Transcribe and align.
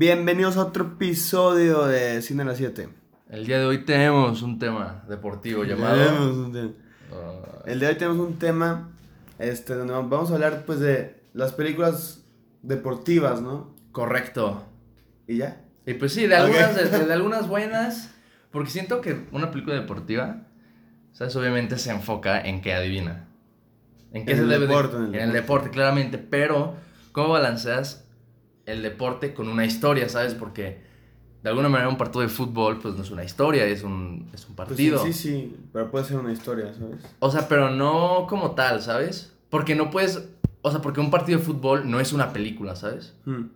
Bienvenidos 0.00 0.56
a 0.56 0.62
otro 0.64 0.84
episodio 0.94 1.84
de 1.84 2.22
Cine 2.22 2.40
a 2.40 2.46
las 2.46 2.56
7. 2.56 2.88
El 3.28 3.44
día 3.44 3.58
de 3.58 3.66
hoy 3.66 3.84
tenemos 3.84 4.40
un 4.40 4.58
tema 4.58 5.04
deportivo 5.06 5.62
llamado. 5.62 5.94
Tenemos 5.94 6.36
un 6.38 6.52
tema. 6.54 6.70
Ah, 7.12 7.62
El 7.66 7.80
día 7.80 7.88
de 7.88 7.92
hoy 7.92 7.98
tenemos 7.98 8.26
un 8.26 8.38
tema 8.38 8.92
este, 9.38 9.74
donde 9.74 9.92
vamos 9.92 10.30
a 10.30 10.34
hablar 10.36 10.62
pues 10.64 10.80
de 10.80 11.20
las 11.34 11.52
películas 11.52 12.24
deportivas, 12.62 13.42
¿no? 13.42 13.76
correcto. 13.92 14.64
¿Y 15.26 15.36
ya? 15.36 15.60
Y 15.84 15.92
pues 15.92 16.14
sí, 16.14 16.26
de 16.26 16.34
algunas, 16.34 16.76
de, 16.76 17.04
de 17.06 17.12
algunas 17.12 17.46
buenas. 17.46 18.10
Porque 18.50 18.70
siento 18.70 19.02
que 19.02 19.26
una 19.32 19.50
película 19.50 19.74
deportiva, 19.76 20.44
¿sabes? 21.12 21.36
Obviamente 21.36 21.76
se 21.76 21.90
enfoca 21.90 22.40
en 22.40 22.62
que 22.62 22.72
adivina. 22.72 23.26
En 24.14 24.24
qué 24.24 24.30
En 24.32 24.38
se 24.38 24.42
el 24.44 24.48
debe 24.48 24.62
de- 24.62 24.66
deporte, 24.68 24.96
en 24.96 25.02
el 25.04 25.14
en 25.16 25.20
el 25.20 25.32
deporte, 25.34 25.68
claramente. 25.68 26.16
Pero, 26.16 26.76
¿cómo 27.12 27.28
balanceas 27.34 28.06
el 28.70 28.82
deporte 28.82 29.34
con 29.34 29.48
una 29.48 29.64
historia, 29.64 30.08
¿sabes? 30.08 30.34
Porque 30.34 30.82
de 31.42 31.48
alguna 31.48 31.68
manera 31.68 31.88
un 31.88 31.96
partido 31.96 32.20
de 32.20 32.28
fútbol, 32.28 32.78
pues 32.78 32.94
no 32.94 33.02
es 33.02 33.10
una 33.10 33.24
historia, 33.24 33.64
es 33.66 33.82
un, 33.82 34.28
es 34.32 34.48
un 34.48 34.54
Pues 34.54 34.68
partido. 34.68 35.02
sí, 35.02 35.12
sí, 35.12 35.30
sí, 35.30 35.56
pero 35.72 35.90
puede 35.90 36.04
ser 36.04 36.18
una 36.18 36.32
historia, 36.32 36.72
¿sabes? 36.74 37.04
O 37.18 37.30
sea, 37.30 37.48
pero 37.48 37.70
no 37.70 38.26
como 38.28 38.52
tal, 38.52 38.82
¿sabes? 38.82 39.32
Porque 39.48 39.74
no 39.74 39.90
puedes. 39.90 40.28
O 40.62 40.70
sea, 40.70 40.82
porque 40.82 41.00
un 41.00 41.10
partido 41.10 41.38
de 41.38 41.44
fútbol 41.44 41.90
no 41.90 42.00
es 42.00 42.12
una 42.12 42.32
película, 42.32 42.76
¿sabes? 42.76 43.14
Hmm. 43.24 43.46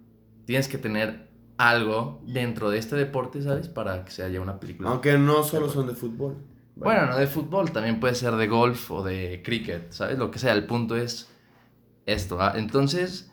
Tienes 0.46 0.68
que 0.68 0.78
tener 0.78 1.28
algo 1.58 2.22
dentro 2.26 2.70
de 2.70 2.78
este 2.78 2.96
deporte, 2.96 3.42
¿sabes? 3.42 3.68
Para 3.68 4.04
que 4.04 4.10
sea 4.10 4.28
ya 4.28 4.40
una 4.40 4.58
película. 4.58 4.88
Aunque 4.90 5.18
no 5.18 5.42
solo 5.44 5.68
son 5.68 5.86
de 5.86 5.94
fútbol. 5.94 6.36
Bueno, 6.76 7.06
no 7.06 7.16
de 7.16 7.26
fútbol, 7.28 7.70
también 7.70 8.00
puede 8.00 8.14
ser 8.16 8.34
de 8.34 8.48
golf 8.48 8.90
o 8.90 9.04
de 9.04 9.42
cricket, 9.44 9.92
¿sabes? 9.92 10.18
Lo 10.18 10.30
que 10.30 10.38
sea, 10.40 10.52
el 10.54 10.66
punto 10.66 10.96
es 10.96 11.28
esto. 12.06 12.40
¿ah? 12.40 12.54
Entonces, 12.56 13.30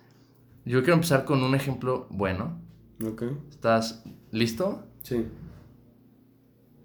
yo 0.65 0.79
quiero 0.81 0.93
empezar 0.95 1.25
con 1.25 1.43
un 1.43 1.55
ejemplo 1.55 2.07
bueno. 2.09 2.59
Ok, 3.05 3.23
¿Estás 3.49 4.03
listo? 4.31 4.83
sí, 5.03 5.25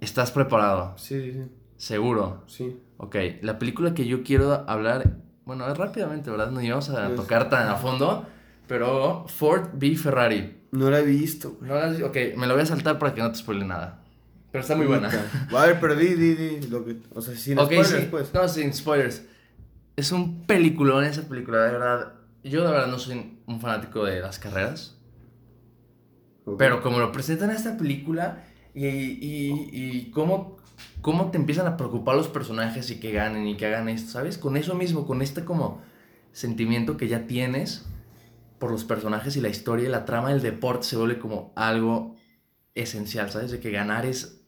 ¿Estás 0.00 0.30
preparado? 0.30 0.94
sí, 0.96 1.20
sí, 1.22 1.32
sí. 1.32 1.50
Seguro. 1.76 2.44
sí. 2.46 2.80
Ok, 2.98 3.16
la 3.42 3.58
película 3.58 3.92
que 3.92 4.06
yo 4.06 4.22
quiero 4.22 4.64
hablar, 4.70 5.18
bueno, 5.44 5.68
es 5.70 5.76
rápidamente, 5.76 6.30
¿verdad? 6.30 6.50
No 6.50 6.62
íbamos 6.62 6.88
a 6.88 7.08
Pues- 7.08 7.16
tocar 7.16 7.50
tan 7.50 7.68
a 7.68 7.76
fondo, 7.76 8.24
pero 8.66 9.26
Ford 9.28 9.68
v 9.74 9.94
Ferrari. 9.96 10.56
No 10.72 10.90
la 10.90 11.00
he 11.00 11.04
visto. 11.04 11.58
¿No 11.60 11.74
la 11.74 11.84
has- 11.86 12.02
Ok, 12.02 12.16
me 12.36 12.46
lo 12.46 12.54
voy 12.54 12.62
a 12.62 12.66
saltar 12.66 12.98
para 12.98 13.12
que 13.14 13.20
no 13.20 13.30
te 13.30 13.36
spoile 13.38 13.64
nada. 13.66 14.02
Pero 14.50 14.62
está 14.62 14.74
muy 14.76 14.86
buena. 14.86 15.10
Puta. 15.10 15.62
A 15.62 15.66
ver, 15.66 15.78
pero 15.80 15.94
di, 15.94 16.14
di, 16.14 16.34
di. 16.34 16.66
Lo 16.68 16.84
que, 16.84 16.96
o 17.14 17.20
sea, 17.20 17.34
sin 17.36 17.58
ok, 17.58 17.64
spoilers, 17.66 17.88
sí. 17.90 18.08
pues. 18.10 18.32
No, 18.32 18.48
sin 18.48 18.72
spoilers. 18.72 19.22
Es 19.96 20.10
un 20.12 20.46
peliculón 20.46 21.04
esa 21.04 21.22
película, 21.28 21.58
de 21.64 21.72
verdad. 21.72 22.12
Yo 22.42 22.64
de 22.64 22.70
verdad 22.70 22.86
no 22.86 22.98
soy 22.98 23.35
un 23.46 23.60
fanático 23.60 24.04
de 24.04 24.20
las 24.20 24.38
carreras. 24.38 24.96
Pero 26.58 26.82
como 26.82 26.98
lo 26.98 27.10
presentan 27.10 27.50
en 27.50 27.56
esta 27.56 27.76
película 27.76 28.44
y, 28.74 28.86
y, 28.86 29.70
y 29.72 30.10
cómo, 30.10 30.58
cómo 31.00 31.30
te 31.30 31.38
empiezan 31.38 31.66
a 31.66 31.76
preocupar 31.76 32.16
los 32.16 32.28
personajes 32.28 32.90
y 32.90 33.00
que 33.00 33.12
ganen 33.12 33.46
y 33.46 33.56
que 33.56 33.66
hagan 33.66 33.88
esto, 33.88 34.12
¿sabes? 34.12 34.38
Con 34.38 34.56
eso 34.56 34.74
mismo, 34.74 35.06
con 35.06 35.22
este 35.22 35.44
como 35.44 35.82
sentimiento 36.32 36.96
que 36.96 37.08
ya 37.08 37.26
tienes 37.26 37.86
por 38.58 38.70
los 38.70 38.84
personajes 38.84 39.36
y 39.36 39.40
la 39.40 39.48
historia 39.48 39.86
y 39.86 39.90
la 39.90 40.04
trama 40.04 40.30
del 40.30 40.42
deporte 40.42 40.86
se 40.86 40.96
vuelve 40.96 41.18
como 41.18 41.52
algo 41.56 42.14
esencial, 42.74 43.30
¿sabes? 43.30 43.50
De 43.50 43.60
que 43.60 43.70
ganar 43.70 44.06
es 44.06 44.40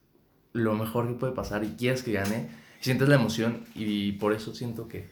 lo 0.52 0.74
mejor 0.74 1.08
que 1.08 1.14
puede 1.14 1.32
pasar 1.32 1.64
y 1.64 1.70
quieres 1.76 2.02
que 2.02 2.12
gane, 2.12 2.48
sientes 2.80 3.08
la 3.08 3.16
emoción 3.16 3.64
y 3.74 4.12
por 4.12 4.32
eso 4.32 4.54
siento 4.54 4.88
que 4.88 5.10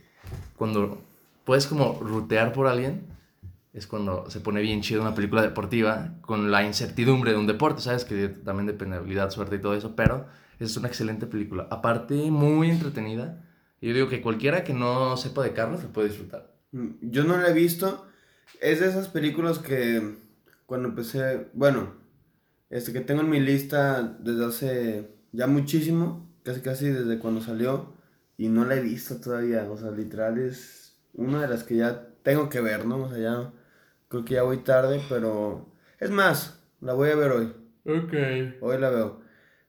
cuando 0.56 1.02
puedes 1.44 1.66
como 1.66 1.98
rutear 2.00 2.52
por 2.52 2.66
alguien, 2.66 3.06
es 3.76 3.86
cuando 3.86 4.30
se 4.30 4.40
pone 4.40 4.62
bien 4.62 4.80
chido 4.80 5.02
una 5.02 5.14
película 5.14 5.42
deportiva 5.42 6.14
con 6.22 6.50
la 6.50 6.64
incertidumbre 6.64 7.32
de 7.32 7.36
un 7.36 7.46
deporte, 7.46 7.82
¿sabes? 7.82 8.06
Que 8.06 8.28
también 8.28 8.66
depende 8.66 8.96
de 8.96 9.00
habilidad, 9.00 9.30
suerte 9.30 9.56
y 9.56 9.60
todo 9.60 9.74
eso, 9.74 9.94
pero 9.94 10.26
es 10.58 10.74
una 10.78 10.88
excelente 10.88 11.26
película. 11.26 11.68
Aparte, 11.70 12.14
muy 12.30 12.70
entretenida. 12.70 13.44
Yo 13.82 13.92
digo 13.92 14.08
que 14.08 14.22
cualquiera 14.22 14.64
que 14.64 14.72
no 14.72 15.18
sepa 15.18 15.42
de 15.42 15.52
carros 15.52 15.82
la 15.82 15.90
puede 15.90 16.08
disfrutar. 16.08 16.56
Mm, 16.72 16.88
Yo 17.02 17.24
no 17.24 17.36
la 17.36 17.50
he 17.50 17.52
visto. 17.52 18.06
Es 18.62 18.80
de 18.80 18.88
esas 18.88 19.08
películas 19.08 19.58
que 19.58 20.16
cuando 20.64 20.88
empecé, 20.88 21.48
bueno, 21.52 21.92
este 22.70 22.94
que 22.94 23.00
tengo 23.02 23.20
en 23.20 23.28
mi 23.28 23.40
lista 23.40 24.02
desde 24.20 24.46
hace 24.46 25.10
ya 25.32 25.46
muchísimo, 25.46 26.34
casi 26.44 26.62
casi 26.62 26.88
desde 26.88 27.18
cuando 27.18 27.42
salió 27.42 27.92
y 28.38 28.48
no 28.48 28.64
la 28.64 28.76
he 28.76 28.80
visto 28.80 29.20
todavía, 29.20 29.70
o 29.70 29.76
sea, 29.76 29.90
literal 29.90 30.38
es 30.38 30.96
una 31.12 31.42
de 31.42 31.48
las 31.48 31.62
que 31.62 31.76
ya 31.76 32.08
tengo 32.22 32.48
que 32.48 32.60
ver, 32.60 32.86
¿no? 32.86 33.04
O 33.04 33.08
sea, 33.10 33.18
ya 33.18 33.52
creo 34.08 34.24
que 34.24 34.34
ya 34.34 34.42
voy 34.42 34.58
tarde, 34.58 35.02
pero 35.08 35.66
es 35.98 36.10
más, 36.10 36.60
la 36.80 36.92
voy 36.94 37.10
a 37.10 37.16
ver 37.16 37.32
hoy. 37.32 37.52
Ok. 37.84 38.62
Hoy 38.62 38.78
la 38.78 38.90
veo. 38.90 39.20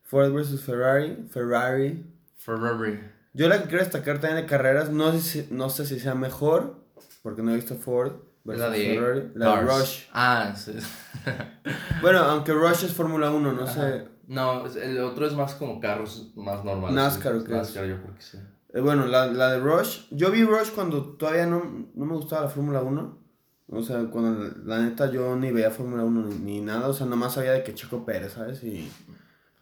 Ford 0.02 0.32
vs 0.32 0.62
Ferrari, 0.62 1.28
Ferrari. 1.30 2.06
Ferrari. 2.38 3.00
Yo 3.34 3.48
la 3.48 3.62
que 3.62 3.68
quiero 3.68 3.84
destacar 3.84 4.20
también 4.20 4.44
de 4.44 4.50
carreras, 4.50 4.90
no 4.90 5.12
sé 5.12 5.20
si, 5.20 5.48
no 5.54 5.70
sé 5.70 5.86
si 5.86 6.00
sea 6.00 6.16
mejor, 6.16 6.76
porque 7.22 7.44
no 7.44 7.52
he 7.52 7.56
visto 7.56 7.76
Ford 7.76 8.14
versus 8.44 8.64
La 8.66 8.70
de 8.72 8.96
Ferrari. 8.96 9.32
La 9.36 9.56
de. 9.58 9.62
Rush. 9.64 10.06
Ah, 10.14 10.54
sí. 10.56 10.74
Bueno, 12.02 12.20
aunque 12.20 12.54
Rush 12.54 12.86
es 12.86 12.94
Fórmula 12.94 13.32
1, 13.32 13.54
no 13.54 13.68
sé. 13.68 14.08
No, 14.28 14.66
el 14.66 15.00
otro 15.00 15.26
es 15.26 15.34
más 15.34 15.56
como 15.56 15.80
carros 15.80 16.32
más 16.36 16.64
normales. 16.64 16.96
NASCAR, 16.96 17.34
¿o 17.36 17.40
sí. 17.40 17.46
qué 17.48 17.52
es? 17.54 17.58
NASCAR, 17.58 17.86
yo 17.86 18.02
creo 18.02 18.16
que 18.16 18.22
sí. 18.22 18.38
Eh, 18.74 18.82
bueno, 18.82 19.06
la, 19.08 19.26
la 19.28 19.52
de 19.54 19.60
Rush. 19.60 20.08
Yo 20.12 20.32
vi 20.32 20.44
Rush 20.44 20.72
cuando 20.72 21.16
todavía 21.16 21.46
no, 21.46 21.90
no 21.96 22.06
me 22.06 22.14
gustaba 22.14 22.44
la 22.44 22.50
Fórmula 22.50 22.82
1. 22.82 23.27
O 23.70 23.82
sea, 23.82 24.06
cuando 24.06 24.50
la, 24.66 24.80
neta 24.80 25.12
yo 25.12 25.36
ni 25.36 25.52
veía 25.52 25.72
Fórmula 25.72 26.04
1 26.04 26.24
ni, 26.28 26.36
ni 26.36 26.62
nada. 26.62 26.88
O 26.88 26.94
sea, 26.94 27.06
nomás 27.06 27.34
sabía 27.34 27.52
de 27.52 27.64
que 27.64 27.76
Checo 27.76 28.06
Pérez, 28.06 28.34
¿sabes? 28.34 28.64
Y, 28.64 28.90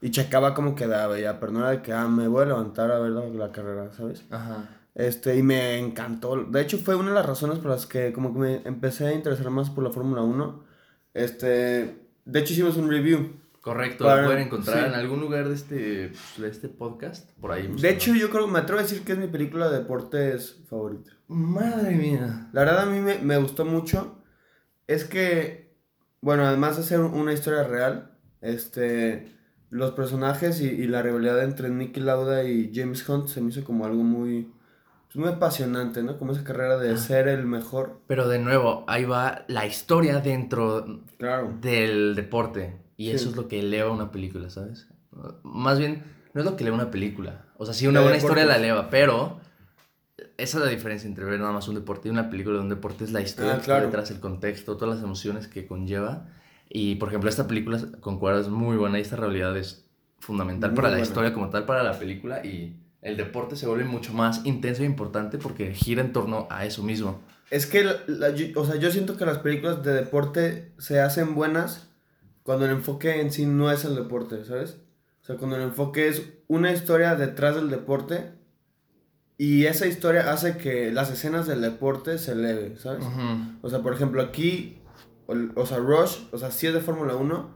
y 0.02 0.12
checaba 0.12 0.54
cómo 0.54 0.76
quedaba 0.76 1.20
ya. 1.20 1.40
Pero 1.40 1.52
no 1.52 1.60
era 1.60 1.72
de 1.72 1.82
que, 1.82 1.94
ah, 1.94 2.08
me 2.08 2.28
voy 2.28 2.44
a 2.44 2.48
levantar 2.48 2.92
a 2.92 3.00
ver 3.00 3.12
la, 3.12 3.26
la 3.28 3.52
carrera, 3.52 3.92
¿sabes? 3.94 4.24
Ajá. 4.30 4.70
Este, 4.96 5.36
y 5.36 5.44
me 5.44 5.78
encantó. 5.78 6.38
De 6.46 6.62
hecho, 6.62 6.78
fue 6.78 6.96
una 6.96 7.10
de 7.10 7.16
las 7.16 7.26
razones 7.26 7.60
por 7.60 7.72
las 7.72 7.86
que 7.86 8.14
como 8.14 8.34
que 8.34 8.40
me 8.40 8.62
empecé 8.66 9.08
a 9.08 9.14
interesar 9.14 9.50
más 9.50 9.70
por 9.70 9.84
la 9.84 9.92
Fórmula 9.92 10.22
1. 10.22 10.64
Este, 11.14 12.08
de 12.26 12.40
hecho 12.40 12.54
hicimos 12.54 12.78
un 12.78 12.90
review. 12.90 13.45
Correcto, 13.66 14.04
Para- 14.06 14.22
lo 14.22 14.28
pueden 14.28 14.44
encontrar 14.44 14.78
sí. 14.78 14.86
en 14.86 14.94
algún 14.94 15.20
lugar 15.22 15.50
de 15.50 15.56
este, 15.56 16.10
pues, 16.10 16.34
de 16.38 16.48
este 16.50 16.70
podcast. 16.70 17.32
Por 17.42 17.52
ahí. 17.52 17.68
De 17.68 17.90
hecho, 17.90 18.14
yo 18.14 18.30
creo 18.30 18.46
que 18.46 18.52
me 18.52 18.60
atrevo 18.60 18.80
a 18.80 18.84
decir 18.84 19.02
que 19.04 19.14
es 19.14 19.18
mi 19.18 19.26
película 19.28 19.70
de 19.70 19.80
deportes 19.80 20.62
favorita. 20.70 21.14
Madre 21.28 21.96
mía. 21.96 22.48
La 22.54 22.62
verdad 22.64 22.82
a 22.84 22.86
mí 22.86 23.00
me, 23.00 23.18
me 23.18 23.38
gustó 23.38 23.66
mucho. 23.66 24.22
Es 24.86 25.04
que, 25.04 25.76
bueno, 26.22 26.46
además 26.46 26.78
de 26.78 26.84
ser 26.84 27.00
una 27.00 27.34
historia 27.34 27.64
real, 27.64 28.12
este, 28.40 29.36
los 29.72 29.94
personajes 29.94 30.62
y, 30.62 30.68
y 30.68 30.86
la 30.86 31.02
rivalidad 31.02 31.44
entre 31.44 31.72
Nicky 31.72 32.02
Lauda 32.02 32.44
y 32.44 32.72
James 32.72 33.10
Hunt 33.10 33.30
se 33.30 33.42
me 33.42 33.50
hizo 33.50 33.64
como 33.64 33.88
algo 33.88 34.04
muy, 34.04 34.54
pues, 35.08 35.16
muy 35.16 35.30
apasionante, 35.30 36.04
¿no? 36.04 36.20
Como 36.20 36.34
esa 36.34 36.44
carrera 36.44 36.78
de 36.78 36.92
Ah. 36.92 36.98
ser 36.98 37.28
el 37.28 37.48
mejor. 37.48 38.00
Pero 38.06 38.28
de 38.28 38.38
nuevo, 38.38 38.84
ahí 38.88 39.06
va 39.06 39.44
la 39.48 39.66
historia 39.66 40.20
dentro 40.20 41.02
Claro. 41.18 41.58
del 41.60 42.14
deporte. 42.14 42.85
Y 42.98 43.06
Sí. 43.08 43.12
eso 43.12 43.30
es 43.30 43.36
lo 43.36 43.48
que 43.48 43.60
eleva 43.60 43.92
una 43.92 44.12
película, 44.12 44.50
¿sabes? 44.50 44.88
Más 45.44 45.80
bien, 45.80 46.04
no 46.34 46.42
es 46.42 46.46
lo 46.46 46.56
que 46.56 46.64
eleva 46.64 46.76
una 46.78 46.92
película. 46.92 47.46
O 47.58 47.66
sea, 47.66 47.74
sí, 47.74 47.88
una 47.88 48.02
buena 48.02 48.18
historia 48.18 48.46
la 48.46 48.58
eleva, 48.58 48.90
pero 48.90 49.40
esa 50.38 50.58
es 50.60 50.64
la 50.64 50.70
diferencia 50.70 51.08
entre 51.08 51.26
ver 51.26 51.40
nada 51.40 51.52
más 51.52 51.68
un 51.68 51.76
deporte 51.76 52.08
y 52.08 52.12
una 52.12 52.30
película 52.30 52.56
de 52.58 52.62
un 52.64 52.70
deporte. 52.70 53.04
Es 53.04 53.12
la 53.12 53.22
historia 53.22 53.52
Ah, 53.52 53.56
que 53.56 53.62
está 53.62 53.74
claro. 53.74 53.86
detrás, 53.88 54.12
el 54.12 54.20
contexto, 54.20 54.78
todas 54.78 54.96
las 54.96 55.04
emociones 55.04 55.48
que 55.48 55.66
conlleva. 55.68 56.28
Y, 56.70 56.96
por 56.96 57.10
ejemplo, 57.10 57.30
esta 57.30 57.48
película, 57.48 57.80
concuerdo, 58.00 58.40
es 58.42 58.48
muy 58.48 58.76
buena 58.78 58.98
y 58.98 59.02
esta 59.02 59.16
realidad 59.18 59.56
es 59.58 59.86
fundamental 60.20 60.72
Muy 60.72 60.76
para 60.78 60.90
la 60.90 61.00
historia 61.00 61.34
como 61.34 61.50
tal, 61.50 61.66
para 61.66 61.84
la 61.84 61.98
película. 62.00 62.46
Y 62.46 62.78
el 63.02 63.18
deporte 63.18 63.56
se 63.56 63.68
vuelve 63.68 63.86
mucho 63.86 64.14
más 64.14 64.46
intenso 64.46 64.84
e 64.84 64.86
importante 64.86 65.38
porque 65.38 65.74
gira 65.74 66.02
en 66.02 66.12
torno 66.12 66.48
a 66.50 66.66
eso 66.66 66.82
mismo. 66.84 67.22
Es 67.52 67.66
que, 67.68 67.84
la- 67.84 67.98
la- 68.08 68.30
yo- 68.32 68.60
o 68.60 68.66
sea, 68.66 68.76
yo 68.78 68.90
siento 68.92 69.16
que 69.18 69.26
las 69.26 69.38
películas 69.40 69.84
de 69.84 69.94
deporte 69.94 70.72
se 70.80 71.00
hacen 71.00 71.36
buenas 71.36 71.90
cuando 72.46 72.66
el 72.66 72.72
enfoque 72.74 73.22
en 73.22 73.32
sí 73.32 73.48
no 73.48 73.72
es 73.72 73.86
el 73.86 73.96
deporte, 73.96 74.46
¿sabes? 74.46 74.78
O 75.24 75.26
sea, 75.26 75.36
cuando 75.38 75.56
el 75.56 75.64
enfoque 75.64 76.08
es 76.08 76.22
una 76.48 76.72
historia 76.72 77.16
detrás 77.16 77.56
del 77.56 77.72
deporte 77.72 78.34
y 79.36 79.66
esa 79.66 79.88
historia 79.88 80.32
hace 80.32 80.56
que 80.56 80.92
las 80.92 81.10
escenas 81.10 81.48
del 81.48 81.62
deporte 81.62 82.20
se 82.20 82.34
eleven, 82.34 82.78
¿sabes? 82.78 83.04
Ujú. 83.04 83.58
O 83.64 83.70
sea, 83.72 83.80
por 83.80 83.96
ejemplo, 83.96 84.22
aquí, 84.22 84.78
o, 85.26 85.34
o 85.56 85.66
sea, 85.66 85.80
Rush, 85.80 86.20
o 86.32 86.38
sea, 86.38 86.52
sí 86.52 86.68
es 86.68 86.76
de 86.76 86.82
Fórmula 86.82 87.16
1, 87.16 87.50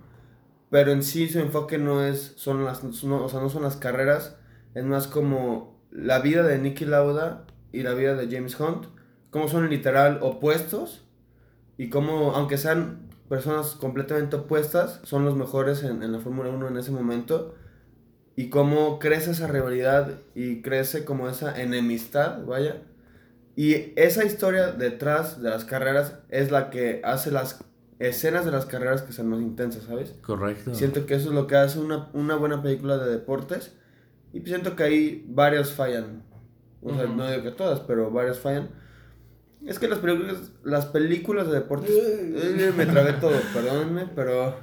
pero 0.72 0.92
en 0.92 1.04
sí 1.04 1.30
su 1.30 1.38
enfoque 1.38 1.78
no 1.78 2.04
es, 2.04 2.34
son 2.38 2.66
las, 2.66 2.84
no, 3.04 3.24
o 3.24 3.30
sea, 3.30 3.42
no 3.42 3.50
son 3.50 3.62
las 3.62 3.76
carreras, 3.76 4.38
es 4.74 4.86
más 4.86 5.06
como 5.06 5.80
la 5.92 6.18
vida 6.18 6.42
de 6.42 6.58
Nicky 6.58 6.86
Lauda 6.86 7.46
y 7.72 7.84
la 7.84 7.94
vida 7.94 8.16
de 8.16 8.28
James 8.36 8.60
Hunt, 8.60 8.88
cómo 9.30 9.50
son 9.50 9.70
literal 9.70 10.18
opuestos 10.24 11.06
y 11.78 11.92
cómo, 11.92 12.32
aunque 12.32 12.58
sean 12.58 13.09
personas 13.30 13.76
completamente 13.76 14.36
opuestas, 14.36 15.00
son 15.04 15.24
los 15.24 15.36
mejores 15.36 15.84
en, 15.84 16.04
en 16.04 16.12
la 16.12 16.20
Fórmula 16.20 16.50
1 16.50 16.68
en 16.68 16.78
ese 16.78 16.92
momento 16.92 17.56
y 18.36 18.50
cómo 18.50 19.00
crece 19.00 19.32
esa 19.32 19.48
rivalidad 19.48 20.12
y 20.34 20.62
crece 20.62 21.06
como 21.06 21.30
esa 21.30 21.62
enemistad, 21.62 22.44
vaya. 22.46 22.82
Y 23.56 23.94
esa 23.98 24.24
historia 24.24 24.72
detrás 24.72 25.42
de 25.42 25.50
las 25.50 25.66
carreras 25.66 26.16
es 26.30 26.50
la 26.50 26.70
que 26.70 27.02
hace 27.04 27.32
las 27.32 27.64
escenas 28.00 28.46
de 28.46 28.52
las 28.52 28.66
carreras 28.66 29.02
que 29.02 29.12
sean 29.12 29.28
más 29.28 29.42
intensas, 29.42 29.84
¿sabes? 29.84 30.16
Correcto. 30.22 30.74
Siento 30.74 31.06
que 31.06 31.16
eso 31.16 31.30
es 31.30 31.36
lo 31.36 31.48
que 31.48 31.58
hace 31.58 31.80
una, 31.80 32.10
una 32.14 32.36
buena 32.36 32.62
película 32.64 32.98
de 32.98 33.12
deportes. 33.12 33.76
Y 34.32 34.40
siento 34.42 34.76
que 34.76 34.84
ahí 34.84 35.26
varias 35.28 35.74
fallan. 35.74 36.24
O 36.82 36.96
sea, 36.96 37.06
Ujú. 37.06 37.16
no 37.16 37.30
digo 37.30 37.44
que 37.44 37.52
todas, 37.52 37.82
pero 37.82 38.10
varias 38.10 38.40
fallan. 38.40 38.70
Es 39.66 39.78
que 39.80 39.88
las 39.88 40.00
películas, 40.00 40.52
las 40.64 40.86
películas 40.88 41.48
de 41.48 41.54
deportes. 41.54 41.92
Eh, 41.92 42.74
me 42.78 42.86
trabé 42.86 43.14
todo, 43.14 43.34
perdónenme, 43.54 44.08
pero. 44.16 44.56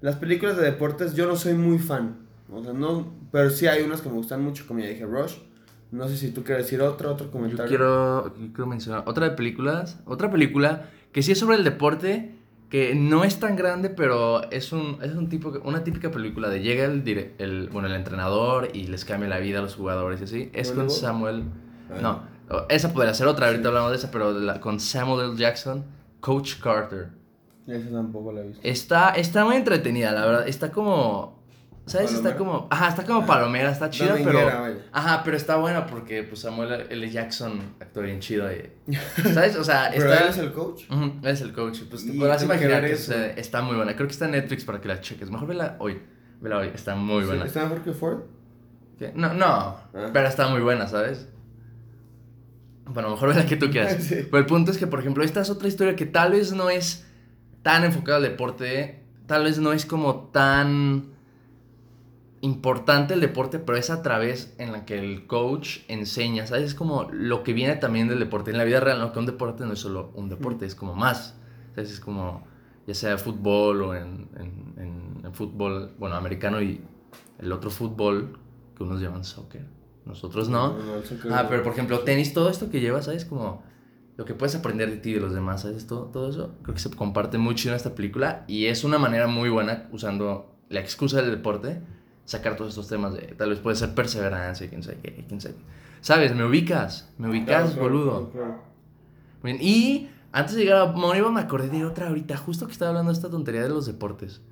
Las 0.00 0.16
películas 0.16 0.56
de 0.56 0.64
deportes 0.64 1.14
yo 1.14 1.26
no 1.26 1.36
soy 1.36 1.54
muy 1.54 1.78
fan. 1.78 2.26
O 2.52 2.62
sea, 2.62 2.72
no. 2.72 3.12
Pero 3.32 3.48
sí 3.50 3.66
hay 3.66 3.82
unas 3.82 4.00
que 4.02 4.08
me 4.08 4.16
gustan 4.16 4.42
mucho, 4.42 4.64
como 4.66 4.80
ya 4.80 4.88
dije, 4.88 5.06
Rush. 5.06 5.34
No 5.92 6.08
sé 6.08 6.16
si 6.16 6.30
tú 6.32 6.42
quieres 6.42 6.64
decir 6.66 6.82
otra, 6.82 7.10
otro 7.10 7.26
Yo 7.26 7.32
comentario. 7.32 7.68
quiero, 7.68 8.36
yo 8.36 8.46
quiero 8.52 8.66
mencionar 8.66 9.04
otra 9.06 9.28
de 9.30 9.36
películas, 9.36 10.00
otra 10.06 10.30
película 10.30 10.90
que 11.12 11.22
sí 11.22 11.30
es 11.32 11.38
sobre 11.38 11.56
el 11.56 11.62
deporte, 11.62 12.34
que 12.68 12.96
no 12.96 13.22
es 13.22 13.38
tan 13.38 13.54
grande, 13.54 13.90
pero 13.90 14.50
es 14.50 14.72
un, 14.72 14.98
es 15.02 15.14
un 15.14 15.28
tipo, 15.28 15.50
una 15.64 15.84
típica 15.84 16.10
película 16.10 16.48
de 16.48 16.60
llega 16.62 16.84
el, 16.86 17.68
bueno, 17.72 17.86
el 17.86 17.94
entrenador 17.94 18.70
y 18.74 18.88
les 18.88 19.04
cambia 19.04 19.28
la 19.28 19.38
vida 19.38 19.60
a 19.60 19.62
los 19.62 19.76
jugadores 19.76 20.20
y 20.20 20.24
así. 20.24 20.50
Es 20.52 20.72
con. 20.72 20.90
Samuel, 20.90 21.44
Ah. 21.90 21.98
no, 22.02 22.22
esa 22.68 22.92
podría 22.92 23.14
ser 23.14 23.26
otra, 23.26 23.46
ahorita 23.46 23.62
Sí. 23.62 23.68
hablamos 23.68 23.90
de 23.90 23.96
esa, 23.96 24.10
pero 24.10 24.32
la- 24.32 24.60
con 24.60 24.80
Samuel 24.80 25.30
L. 25.30 25.36
Jackson, 25.38 25.84
Coach 26.20 26.60
Carter. 26.60 27.08
Esa 27.66 27.90
tampoco 27.90 28.32
la 28.32 28.40
he 28.40 28.48
visto. 28.48 28.60
Está, 28.62 29.10
está 29.10 29.44
muy 29.44 29.56
entretenida, 29.56 30.12
la 30.12 30.26
verdad, 30.26 30.48
está 30.48 30.70
como... 30.70 31.42
¿Sabes? 31.86 32.14
Está 32.14 32.34
como... 32.36 32.66
Ajá, 32.70 32.88
está 32.88 33.04
como 33.04 33.26
palomera, 33.26 33.70
está 33.70 33.90
chida, 33.90 34.14
pero... 34.24 34.32
Vaya. 34.44 34.76
Ajá, 34.90 35.22
pero 35.22 35.36
está 35.36 35.56
buena 35.56 35.86
porque 35.86 36.22
pues 36.22 36.40
Samuel 36.40 36.86
L. 36.88 37.10
Jackson 37.10 37.60
actúa 37.78 38.04
bien 38.04 38.20
chido 38.20 38.50
y... 38.50 38.70
¿Sabes? 39.34 39.54
O 39.56 39.64
sea, 39.64 39.90
¿Pero 39.94 40.10
está... 40.10 40.24
él 40.24 40.30
es 40.30 40.38
el 40.38 40.52
coach? 40.52 40.84
Él 40.90 41.20
es 41.24 41.40
el 41.42 41.52
coach. 41.52 41.80
Pues 41.90 42.06
te 42.06 42.12
podrás 42.14 42.38
que 42.38 42.44
imaginar 42.46 42.86
que 42.86 42.96
se- 42.96 43.38
está 43.38 43.60
muy 43.60 43.76
buena. 43.76 43.94
Creo 43.96 44.06
que 44.06 44.12
está 44.12 44.24
en 44.24 44.30
Netflix 44.30 44.64
para 44.64 44.80
que 44.80 44.88
la 44.88 45.00
cheques. 45.02 45.30
Mejor 45.30 45.46
vela 45.48 45.76
hoy. 45.78 46.00
Vela 46.40 46.56
hoy. 46.58 46.70
Está 46.74 46.94
muy 46.94 47.22
buena. 47.24 47.44
¿Está 47.44 47.64
mejor 47.64 47.82
que 47.82 47.92
Ford? 47.92 48.20
¿Qué? 48.98 49.12
No, 49.14 49.34
no. 49.34 49.44
Ah. 49.46 49.76
Pero 50.10 50.26
está 50.26 50.48
muy 50.48 50.62
buena, 50.62 50.86
¿sabes? 50.86 51.28
Bueno, 52.86 53.10
mejor 53.10 53.30
ve 53.30 53.34
la 53.42 53.46
que 53.46 53.56
tú 53.56 53.70
quieras. 53.70 54.02
Sí. 54.02 54.16
Pero 54.30 54.38
el 54.38 54.46
punto 54.46 54.70
es 54.70 54.78
que, 54.78 54.86
por 54.86 55.00
ejemplo, 55.00 55.24
esta 55.24 55.40
es 55.40 55.50
otra 55.50 55.68
historia 55.68 55.96
que 55.96 56.06
tal 56.06 56.32
vez 56.32 56.52
no 56.52 56.70
es 56.70 57.06
tan 57.62 57.84
enfocada 57.84 58.18
al 58.18 58.22
deporte. 58.24 59.02
Tal 59.26 59.44
vez 59.44 59.58
no 59.58 59.72
es 59.72 59.86
como 59.86 60.28
tan 60.32 61.12
importante 62.40 63.14
el 63.14 63.20
deporte, 63.20 63.58
pero 63.58 63.78
es 63.78 63.88
a 63.88 64.02
través 64.02 64.54
en 64.58 64.72
la 64.72 64.84
que 64.84 64.98
el 64.98 65.26
coach 65.26 65.78
enseña, 65.88 66.46
¿sabes? 66.46 66.64
Es 66.64 66.74
como 66.74 67.04
lo 67.10 67.42
que 67.42 67.54
viene 67.54 67.76
también 67.76 68.06
del 68.08 68.18
deporte. 68.18 68.50
En 68.50 68.58
la 68.58 68.64
vida 68.64 68.80
real, 68.80 68.98
¿no? 68.98 69.12
Que 69.12 69.18
un 69.18 69.26
deporte 69.26 69.64
no 69.64 69.72
es 69.72 69.78
solo 69.78 70.10
un 70.14 70.28
deporte, 70.28 70.66
es 70.66 70.74
como 70.74 70.94
más. 70.94 71.36
¿Sabes? 71.74 71.90
Es 71.90 72.00
como, 72.00 72.46
ya 72.86 72.94
sea 72.94 73.16
fútbol 73.16 73.82
o 73.82 73.94
en, 73.94 74.28
en, 74.38 74.74
en- 74.76 75.24
en 75.24 75.32
fútbol, 75.34 75.92
bueno, 75.98 76.16
americano 76.16 76.60
y 76.60 76.82
el 77.38 77.50
otro 77.50 77.70
fútbol 77.70 78.38
que 78.76 78.82
unos 78.82 79.00
llaman 79.00 79.24
soccer. 79.24 79.64
Nosotros 80.06 80.48
no. 80.48 80.76
Ah, 81.30 81.46
pero 81.48 81.62
por 81.62 81.72
ejemplo, 81.72 82.00
tenis, 82.00 82.34
todo 82.34 82.50
esto 82.50 82.70
que 82.70 82.80
llevas, 82.80 83.06
¿sabes? 83.06 83.24
Como 83.24 83.62
lo 84.16 84.24
que 84.24 84.34
puedes 84.34 84.54
aprender 84.54 84.90
de 84.90 84.96
ti 84.98 85.10
y 85.10 85.14
de 85.14 85.20
los 85.20 85.32
demás, 85.34 85.62
¿sabes? 85.62 85.86
Todo, 85.86 86.04
todo 86.06 86.28
eso 86.30 86.52
creo 86.62 86.74
que 86.74 86.80
se 86.80 86.90
comparte 86.90 87.38
mucho 87.38 87.68
en 87.70 87.74
esta 87.74 87.94
película 87.94 88.44
y 88.46 88.66
es 88.66 88.84
una 88.84 88.98
manera 88.98 89.26
muy 89.26 89.48
buena 89.48 89.88
usando 89.92 90.54
la 90.68 90.80
excusa 90.80 91.20
del 91.22 91.30
deporte, 91.30 91.80
sacar 92.24 92.56
todos 92.56 92.70
estos 92.70 92.88
temas 92.88 93.14
de 93.14 93.22
tal 93.36 93.50
vez 93.50 93.58
puede 93.58 93.76
ser 93.76 93.94
perseverancia, 93.94 94.68
quién 94.68 94.82
sabe 94.82 94.98
qué, 95.02 95.24
quién 95.26 95.40
sabe 95.40 95.54
qué. 95.56 95.62
¿Sabes? 96.00 96.34
Me 96.34 96.44
ubicas, 96.44 97.10
me 97.18 97.28
ubicas, 97.30 97.70
Claro, 97.72 97.82
boludo. 97.82 98.30
claro. 98.30 98.62
Muy 99.42 99.52
bien, 99.54 99.62
Y 99.66 100.08
antes 100.32 100.54
de 100.54 100.62
llegar 100.64 100.82
a 100.82 100.92
Moneyball 100.92 101.32
me 101.32 101.40
acordé 101.40 101.68
de 101.70 101.84
otra 101.84 102.08
ahorita, 102.08 102.36
justo 102.36 102.66
que 102.66 102.72
estaba 102.72 102.90
hablando 102.90 103.10
de 103.10 103.16
esta 103.16 103.30
tontería 103.30 103.62
de 103.62 103.68
los 103.70 103.86
deportes. 103.86 104.42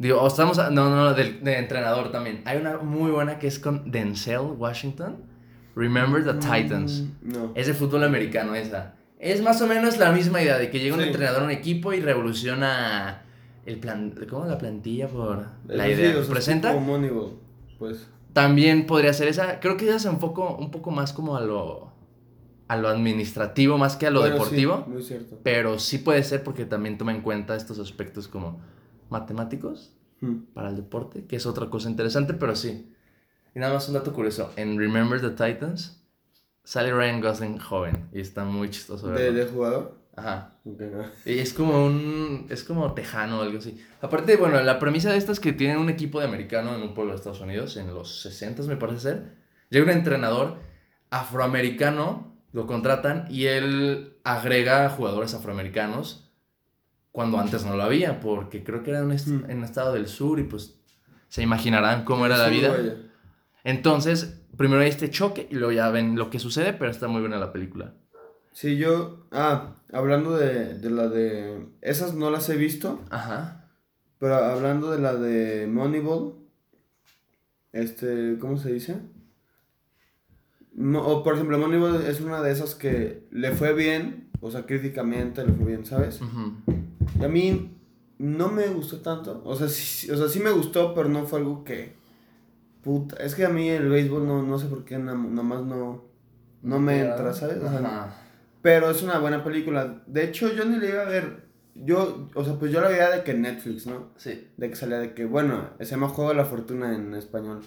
Digo, 0.00 0.18
o 0.20 0.26
estamos, 0.26 0.58
a- 0.58 0.70
no, 0.70 0.88
no, 0.88 1.12
del, 1.14 1.44
de 1.44 1.58
entrenador 1.58 2.10
también. 2.10 2.40
Hay 2.46 2.56
una 2.58 2.78
muy 2.78 3.10
buena 3.10 3.38
que 3.38 3.46
es 3.46 3.58
con 3.58 3.90
Denzel 3.92 4.40
Washington. 4.56 5.18
Remember 5.76 6.24
the 6.24 6.32
Titans. 6.34 7.02
Mm, 7.22 7.32
No. 7.32 7.52
Es 7.54 7.66
de 7.66 7.74
fútbol 7.74 8.02
americano 8.04 8.54
esa. 8.54 8.94
Es 9.18 9.42
más 9.42 9.60
o 9.60 9.66
menos 9.66 9.98
la 9.98 10.10
misma 10.12 10.42
idea 10.42 10.56
de 10.56 10.70
que 10.70 10.80
llega 10.80 10.94
un 10.96 11.02
Sí. 11.02 11.08
entrenador 11.08 11.42
a 11.42 11.44
un 11.44 11.50
equipo 11.50 11.92
y 11.92 12.00
revoluciona 12.00 13.22
el 13.66 13.78
plan, 13.78 14.14
¿cómo 14.28 14.46
la 14.46 14.56
plantilla 14.56 15.06
por 15.06 15.44
la 15.68 15.84
Sí, 15.84 15.90
idea 15.92 16.10
o 16.12 16.14
que 16.20 16.24
sea, 16.24 16.32
presenta? 16.32 16.72
pues. 17.78 18.08
También 18.32 18.86
podría 18.86 19.12
ser 19.12 19.28
esa. 19.28 19.60
Creo 19.60 19.76
que 19.76 19.84
ella 19.84 19.98
se 19.98 20.08
enfocó 20.08 20.56
un 20.56 20.70
poco 20.70 20.90
más 20.90 21.12
como 21.12 21.36
a 21.36 21.40
lo 21.42 21.90
a 22.68 22.76
lo 22.76 22.88
administrativo 22.88 23.76
más 23.78 23.96
que 23.96 24.06
a 24.06 24.10
lo 24.10 24.20
Bueno, 24.20 24.34
deportivo. 24.36 24.84
sí, 24.86 24.90
muy 24.92 25.02
cierto. 25.02 25.38
Pero 25.42 25.80
sí 25.80 25.98
puede 25.98 26.22
ser 26.22 26.44
porque 26.44 26.64
también 26.64 26.96
toma 26.98 27.12
en 27.12 27.20
cuenta 27.20 27.56
estos 27.56 27.80
aspectos 27.80 28.28
como 28.28 28.60
matemáticos 29.10 29.94
Mm. 30.22 30.52
para 30.52 30.68
el 30.68 30.76
deporte, 30.76 31.24
que 31.26 31.36
es 31.36 31.46
otra 31.46 31.70
cosa 31.70 31.88
interesante, 31.88 32.34
pero 32.34 32.54
sí. 32.54 32.92
Y 33.54 33.58
nada 33.58 33.72
más 33.72 33.88
un 33.88 33.94
dato 33.94 34.12
curioso. 34.12 34.52
En 34.56 34.78
Remember 34.78 35.18
the 35.18 35.30
Titans 35.30 36.04
sale 36.62 36.92
Ryan 36.92 37.22
Gosling 37.22 37.58
joven 37.58 38.10
y 38.12 38.20
está 38.20 38.44
muy 38.44 38.68
chistoso. 38.68 39.08
¿De, 39.08 39.32
de 39.32 39.46
jugador? 39.46 39.98
Ajá. 40.14 40.58
Ok, 40.66 40.78
no. 40.82 41.04
Y 41.24 41.38
es 41.38 41.54
como 41.54 41.86
un. 41.86 42.46
Es 42.50 42.64
como 42.64 42.92
tejano 42.92 43.38
o 43.38 43.42
algo 43.42 43.58
así. 43.58 43.82
Aparte, 44.02 44.36
bueno, 44.36 44.60
la 44.62 44.78
premisa 44.78 45.10
de 45.10 45.16
esta 45.16 45.32
es 45.32 45.40
que 45.40 45.54
tienen 45.54 45.78
un 45.78 45.88
equipo 45.88 46.20
de 46.20 46.26
americano 46.26 46.74
en 46.74 46.82
un 46.82 46.92
pueblo 46.92 47.12
de 47.12 47.16
Estados 47.16 47.40
Unidos, 47.40 47.78
en 47.78 47.94
los 47.94 48.20
60 48.20 48.62
me 48.64 48.76
parece 48.76 49.00
ser. 49.00 49.36
Llega 49.70 49.84
un 49.86 49.90
entrenador 49.90 50.58
afroamericano, 51.08 52.36
lo 52.52 52.66
contratan 52.66 53.26
y 53.30 53.46
él 53.46 54.16
agrega 54.24 54.90
jugadores 54.90 55.34
afroamericanos 55.34 56.29
cuando 57.12 57.38
antes 57.38 57.64
no 57.64 57.76
lo 57.76 57.82
había, 57.82 58.20
porque 58.20 58.62
creo 58.62 58.82
que 58.82 58.90
era 58.90 59.02
un 59.04 59.12
est- 59.12 59.28
Mm. 59.28 59.50
en 59.50 59.58
un 59.58 59.64
estado 59.64 59.92
del 59.92 60.06
sur 60.06 60.38
y 60.38 60.44
pues 60.44 60.78
se 61.28 61.42
imaginarán 61.42 62.04
cómo 62.04 62.26
era 62.26 62.36
la 62.38 62.48
vida. 62.48 62.70
vaya. 62.70 62.96
Entonces, 63.64 64.40
primero 64.56 64.80
hay 64.82 64.88
este 64.88 65.10
choque 65.10 65.46
y 65.50 65.54
luego 65.54 65.72
ya 65.72 65.90
ven 65.90 66.16
lo 66.16 66.30
que 66.30 66.38
sucede, 66.38 66.72
pero 66.72 66.90
está 66.90 67.08
muy 67.08 67.20
buena 67.20 67.38
la 67.38 67.52
película. 67.52 67.94
Sí, 68.52 68.76
yo. 68.76 69.26
Ah, 69.30 69.76
hablando 69.92 70.36
de, 70.36 70.74
de 70.78 70.90
la 70.90 71.08
de. 71.08 71.66
Esas 71.82 72.14
no 72.14 72.30
las 72.30 72.48
he 72.48 72.56
visto, 72.56 73.00
Ajá. 73.10 73.68
pero 74.18 74.34
hablando 74.36 74.90
de 74.90 74.98
la 74.98 75.14
de 75.14 75.66
Moneyball. 75.68 76.34
Este, 77.72 78.36
¿cómo 78.40 78.56
se 78.56 78.72
dice? 78.72 78.96
Mo- 80.74 81.02
o 81.06 81.22
por 81.22 81.34
ejemplo, 81.34 81.58
Moneyball 81.58 82.02
es 82.06 82.20
una 82.20 82.42
de 82.42 82.50
esas 82.52 82.74
que 82.74 83.28
le 83.30 83.52
fue 83.52 83.72
bien, 83.74 84.30
o 84.40 84.50
sea, 84.50 84.66
críticamente 84.66 85.44
le 85.46 85.52
fue 85.52 85.66
bien, 85.66 85.84
¿sabes? 85.84 86.20
Y 86.20 86.89
a 87.22 87.28
mí 87.28 87.76
no 88.18 88.48
me 88.48 88.66
gustó 88.68 88.98
tanto. 89.00 89.42
O 89.44 89.56
sea, 89.56 89.68
sí, 89.68 90.10
o 90.10 90.16
sea, 90.16 90.28
sí 90.28 90.40
me 90.40 90.50
gustó, 90.50 90.94
pero 90.94 91.08
no 91.08 91.26
fue 91.26 91.38
algo 91.40 91.64
que. 91.64 91.94
Puta. 92.82 93.16
Es 93.16 93.34
que 93.34 93.44
a 93.44 93.48
mí 93.50 93.68
el 93.68 93.88
béisbol 93.88 94.26
no, 94.26 94.42
no 94.42 94.58
sé 94.58 94.66
por 94.66 94.84
qué 94.84 94.98
na- 94.98 95.14
nomás 95.14 95.62
no. 95.64 96.04
No 96.62 96.78
me 96.78 97.00
entra, 97.00 97.32
¿sabes? 97.32 97.56
O 97.58 97.68
sea, 97.70 97.78
Ajá. 97.78 98.14
pero 98.62 98.90
es 98.90 99.02
una 99.02 99.18
buena 99.18 99.42
película. 99.42 100.02
De 100.06 100.24
hecho, 100.24 100.52
yo 100.52 100.64
ni 100.66 100.78
la 100.78 100.86
iba 100.86 101.02
a 101.02 101.06
ver. 101.06 101.48
Yo, 101.74 102.28
o 102.34 102.44
sea, 102.44 102.54
pues 102.58 102.70
yo 102.72 102.80
la 102.82 102.88
veía 102.88 103.08
de 103.10 103.22
que 103.22 103.32
Netflix, 103.32 103.86
¿no? 103.86 104.08
Sí. 104.16 104.48
De 104.58 104.68
que 104.68 104.76
salía 104.76 104.98
de 104.98 105.14
que, 105.14 105.24
bueno, 105.24 105.70
se 105.78 105.86
llama 105.86 106.08
Juego 106.08 106.30
de 106.30 106.36
la 106.36 106.44
Fortuna 106.44 106.94
en 106.94 107.14
español. 107.14 107.60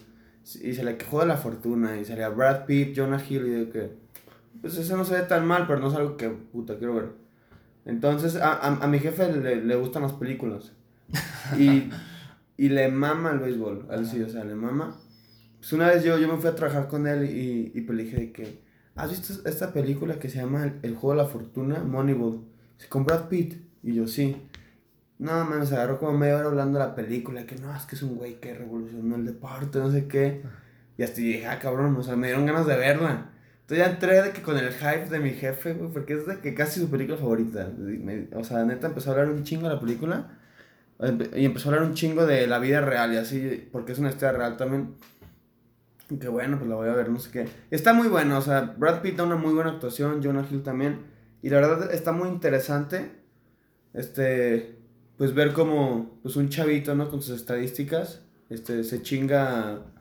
Y 0.61 0.73
salía 0.73 0.97
que 0.97 1.05
Juego 1.05 1.21
de 1.25 1.29
la 1.33 1.37
Fortuna. 1.37 1.97
Y 1.99 2.05
salía 2.05 2.29
Brad 2.29 2.65
Pitt, 2.65 2.95
Jonah 2.95 3.23
Hill. 3.27 3.47
Y 3.47 3.49
de 3.51 3.69
que, 3.69 3.91
pues 4.61 4.77
eso 4.77 4.95
no 4.97 5.05
se 5.05 5.15
ve 5.15 5.21
tan 5.23 5.47
mal, 5.47 5.65
pero 5.67 5.79
no 5.79 5.87
es 5.87 5.95
algo 5.95 6.17
que, 6.17 6.29
puta, 6.29 6.77
quiero 6.77 6.93
ver. 6.95 7.09
Entonces, 7.85 8.35
a, 8.37 8.53
a, 8.53 8.83
a 8.83 8.87
mi 8.87 8.99
jefe 8.99 9.31
le, 9.31 9.57
le 9.57 9.75
gustan 9.75 10.03
las 10.03 10.13
películas. 10.13 10.71
Y, 11.57 11.89
y 12.57 12.69
le 12.69 12.89
mama 12.89 13.31
el 13.31 13.39
béisbol. 13.39 13.87
Él 13.91 14.23
o 14.23 14.29
sea, 14.29 14.43
le 14.43 14.55
mama. 14.55 14.97
Pues 15.59 15.73
una 15.73 15.87
vez 15.87 16.03
yo, 16.03 16.17
yo 16.17 16.27
me 16.27 16.37
fui 16.39 16.49
a 16.49 16.55
trabajar 16.55 16.87
con 16.87 17.07
él 17.07 17.29
y, 17.29 17.71
y 17.73 17.81
pues 17.81 17.97
le 17.97 18.03
dije 18.03 18.31
que, 18.31 18.61
¿has 18.95 19.09
visto 19.09 19.47
esta 19.47 19.71
película 19.73 20.19
que 20.19 20.29
se 20.29 20.39
llama 20.39 20.73
El, 20.81 20.95
Juego 20.95 21.11
de 21.11 21.23
la 21.23 21.29
Fortuna? 21.29 21.83
Moneyball. 21.83 22.43
Dice, 22.77 22.89
Con 22.89 23.05
Brad 23.05 23.27
Pitt. 23.27 23.55
Y 23.81 23.93
yo, 23.93 24.07
sí. 24.07 24.37
No, 25.19 25.65
se 25.65 25.75
agarró 25.75 25.99
como 25.99 26.17
media 26.17 26.37
hora 26.37 26.47
hablando 26.47 26.79
de 26.79 26.85
la 26.85 26.95
película, 26.95 27.45
que 27.45 27.55
no, 27.55 27.73
es 27.75 27.85
que 27.85 27.95
es 27.95 28.03
un 28.03 28.15
güey 28.15 28.39
que 28.39 28.53
revolucionó 28.53 29.15
el 29.15 29.25
deporte, 29.25 29.79
no 29.79 29.91
sé 29.91 30.07
qué. 30.07 30.41
Y 30.97 31.03
hasta 31.03 31.21
dije, 31.21 31.47
ah, 31.47 31.59
cabrón, 31.59 31.95
o 31.95 32.03
sea, 32.03 32.15
me 32.15 32.27
dieron 32.27 32.45
ganas 32.45 32.65
de 32.65 32.75
verla. 32.75 33.32
Entonces 33.63 33.85
ya 33.85 33.93
entré 33.93 34.21
de 34.21 34.31
que 34.31 34.41
con 34.41 34.57
el 34.57 34.73
hype 34.73 35.09
de 35.09 35.19
mi 35.19 35.29
jefe, 35.31 35.73
porque 35.73 36.15
es 36.15 36.27
de 36.27 36.39
que 36.39 36.53
casi 36.53 36.81
su 36.81 36.89
película 36.89 37.17
favorita. 37.17 37.71
O 38.35 38.43
sea, 38.43 38.65
neta 38.65 38.87
empezó 38.87 39.09
a 39.09 39.13
hablar 39.13 39.29
un 39.29 39.45
chingo 39.45 39.69
de 39.69 39.75
la 39.75 39.79
película. 39.79 40.37
Y 41.33 41.45
empezó 41.45 41.69
a 41.69 41.73
hablar 41.73 41.87
un 41.87 41.95
chingo 41.95 42.25
de 42.25 42.45
la 42.45 42.59
vida 42.59 42.81
real 42.81 43.13
y 43.13 43.17
así, 43.17 43.69
porque 43.71 43.93
es 43.93 43.99
una 43.99 44.09
historia 44.09 44.37
real 44.37 44.57
también. 44.57 44.95
Que 46.19 46.27
bueno, 46.27 46.57
pues 46.57 46.69
la 46.69 46.75
voy 46.75 46.89
a 46.89 46.93
ver, 46.93 47.09
no 47.09 47.19
sé 47.19 47.31
qué. 47.31 47.47
Está 47.71 47.93
muy 47.93 48.09
bueno, 48.09 48.37
o 48.37 48.41
sea, 48.41 48.75
Brad 48.77 49.01
Pitt 49.01 49.15
da 49.15 49.23
una 49.23 49.37
muy 49.37 49.53
buena 49.53 49.71
actuación, 49.71 50.21
Jonah 50.21 50.45
Hill 50.49 50.61
también. 50.61 51.05
Y 51.41 51.49
la 51.49 51.61
verdad 51.61 51.93
está 51.93 52.11
muy 52.11 52.27
interesante, 52.27 53.11
este, 53.93 54.77
pues 55.17 55.33
ver 55.33 55.53
como, 55.53 56.19
pues 56.21 56.35
un 56.35 56.49
chavito, 56.49 56.95
¿no? 56.95 57.09
Con 57.09 57.21
sus 57.21 57.35
estadísticas, 57.37 58.21
este, 58.49 58.83
se 58.83 59.01
chinga 59.01 59.92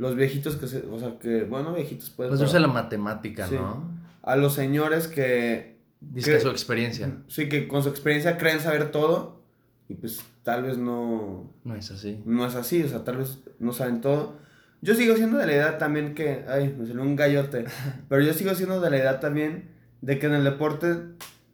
los 0.00 0.16
viejitos 0.16 0.56
que 0.56 0.66
se, 0.66 0.86
o 0.86 0.98
sea, 0.98 1.18
que, 1.18 1.44
bueno, 1.44 1.74
viejitos 1.74 2.10
pues. 2.10 2.30
Pues 2.30 2.40
usa 2.40 2.58
la 2.58 2.68
matemática, 2.68 3.46
Sí. 3.46 3.54
¿no? 3.54 4.00
A 4.22 4.36
los 4.36 4.54
señores 4.54 5.06
que, 5.08 5.78
Dice 6.00 6.32
que 6.32 6.40
su 6.40 6.48
experiencia. 6.48 7.18
Sí, 7.28 7.48
que 7.48 7.68
con 7.68 7.82
su 7.82 7.90
experiencia 7.90 8.38
creen 8.38 8.60
saber 8.60 8.90
todo 8.90 9.42
y 9.88 9.94
pues 9.94 10.22
tal 10.42 10.62
vez 10.62 10.78
no... 10.78 11.52
No 11.64 11.74
es 11.74 11.90
así. 11.90 12.22
No 12.24 12.46
es 12.46 12.54
así, 12.54 12.82
o 12.82 12.88
sea, 12.88 13.04
tal 13.04 13.18
vez 13.18 13.40
no 13.58 13.72
saben 13.72 14.00
todo. 14.00 14.38
Yo 14.80 14.94
sigo 14.94 15.14
siendo 15.16 15.36
de 15.36 15.46
la 15.46 15.52
edad 15.52 15.78
también 15.78 16.14
que... 16.14 16.44
Ay, 16.48 16.74
me 16.78 16.86
salió 16.86 17.02
un 17.02 17.16
gallote. 17.16 17.66
pero 18.08 18.22
yo 18.22 18.32
sigo 18.32 18.54
siendo 18.54 18.80
de 18.80 18.90
la 18.90 18.96
edad 18.96 19.20
también 19.20 19.70
de 20.00 20.18
que 20.18 20.26
en 20.26 20.34
el 20.34 20.44
deporte 20.44 20.96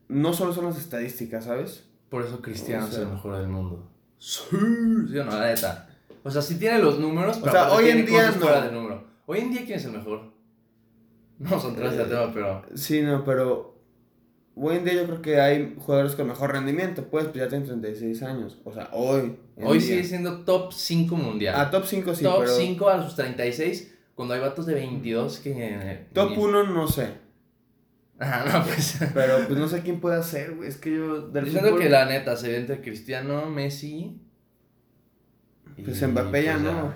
no 0.09 0.33
solo 0.33 0.53
son 0.53 0.67
las 0.67 0.79
estadísticas, 0.79 1.45
¿sabes? 1.45 1.85
Por 2.09 2.23
eso 2.25 2.41
Cristiano 2.41 2.87
es 2.87 2.97
el 2.97 3.09
mejor 3.09 3.38
del 3.38 3.49
mundo. 3.49 3.91
Sí, 4.19 4.47
sí 4.50 5.15
no, 5.15 5.25
la 5.25 5.47
neta. 5.47 5.86
O 6.26 6.30
sea, 6.30 6.42
sí 6.42 6.59
tiene 6.59 6.80
los 6.80 6.99
números, 6.99 7.38
pero 7.38 7.50
o 7.50 7.52
sea, 7.52 7.73
hoy 7.73 7.88
en 7.88 8.04
día 8.04 8.33
no. 8.33 8.61
de 8.61 8.73
número. 8.73 9.04
Hoy 9.26 9.38
en 9.38 9.52
día, 9.52 9.64
¿quién 9.64 9.78
es 9.78 9.85
el 9.85 9.92
mejor? 9.92 10.33
No 11.38 11.61
son 11.61 11.76
tres 11.76 11.97
de 11.97 12.04
tema, 12.04 12.33
pero. 12.35 12.64
Sí, 12.75 13.00
no, 13.00 13.25
pero. 13.25 13.78
Hoy 14.56 14.75
en 14.75 14.85
día 14.85 14.95
yo 14.95 15.04
creo 15.04 15.23
que 15.23 15.40
hay 15.40 15.76
jugadores 15.78 16.16
con 16.16 16.26
mejor 16.26 16.50
rendimiento, 16.50 17.04
pues, 17.09 17.26
pues 17.26 17.37
ya 17.37 17.49
tienen 17.49 17.68
36 17.68 18.23
años. 18.25 18.59
O 18.64 18.73
sea, 18.73 18.88
hoy. 18.92 19.37
Hoy 19.62 19.80
sigue 19.80 20.02
siendo 20.02 20.45
top 20.45 20.73
5 20.73 21.14
mundial. 21.14 21.54
Ah, 21.56 21.71
top 21.71 21.85
5 21.85 22.14
sí, 22.16 22.25
Top 22.25 22.45
5 22.45 22.88
a 22.88 23.04
sus 23.04 23.14
36, 23.14 23.95
cuando 24.16 24.35
hay 24.35 24.40
vatos 24.40 24.66
de 24.66 24.75
22 24.75 25.38
que. 25.38 26.09
Top 26.12 26.37
1 26.37 26.64
no 26.64 26.88
sé. 26.88 27.06
Ajá, 28.18 28.59
no, 28.59 28.64
pues. 28.64 28.99
Pero 29.14 29.47
pues 29.47 29.56
no 29.61 29.68
sé 29.68 29.83
quién 29.83 30.00
puede 30.00 30.16
hacer, 30.16 30.56
güey. 30.56 30.68
Es 30.71 30.76
que 30.76 30.92
yo. 30.92 31.28
Diciendo 31.28 31.76
que 31.76 31.88
la 31.88 32.06
neta 32.06 32.35
se 32.35 32.49
ve 32.49 32.56
entre 32.56 32.80
Cristiano, 32.80 33.47
Messi. 33.49 34.25
Pues 35.85 36.09
Mbappé 36.09 36.45
ya 36.45 36.52
pues, 36.54 36.64
no. 36.64 36.95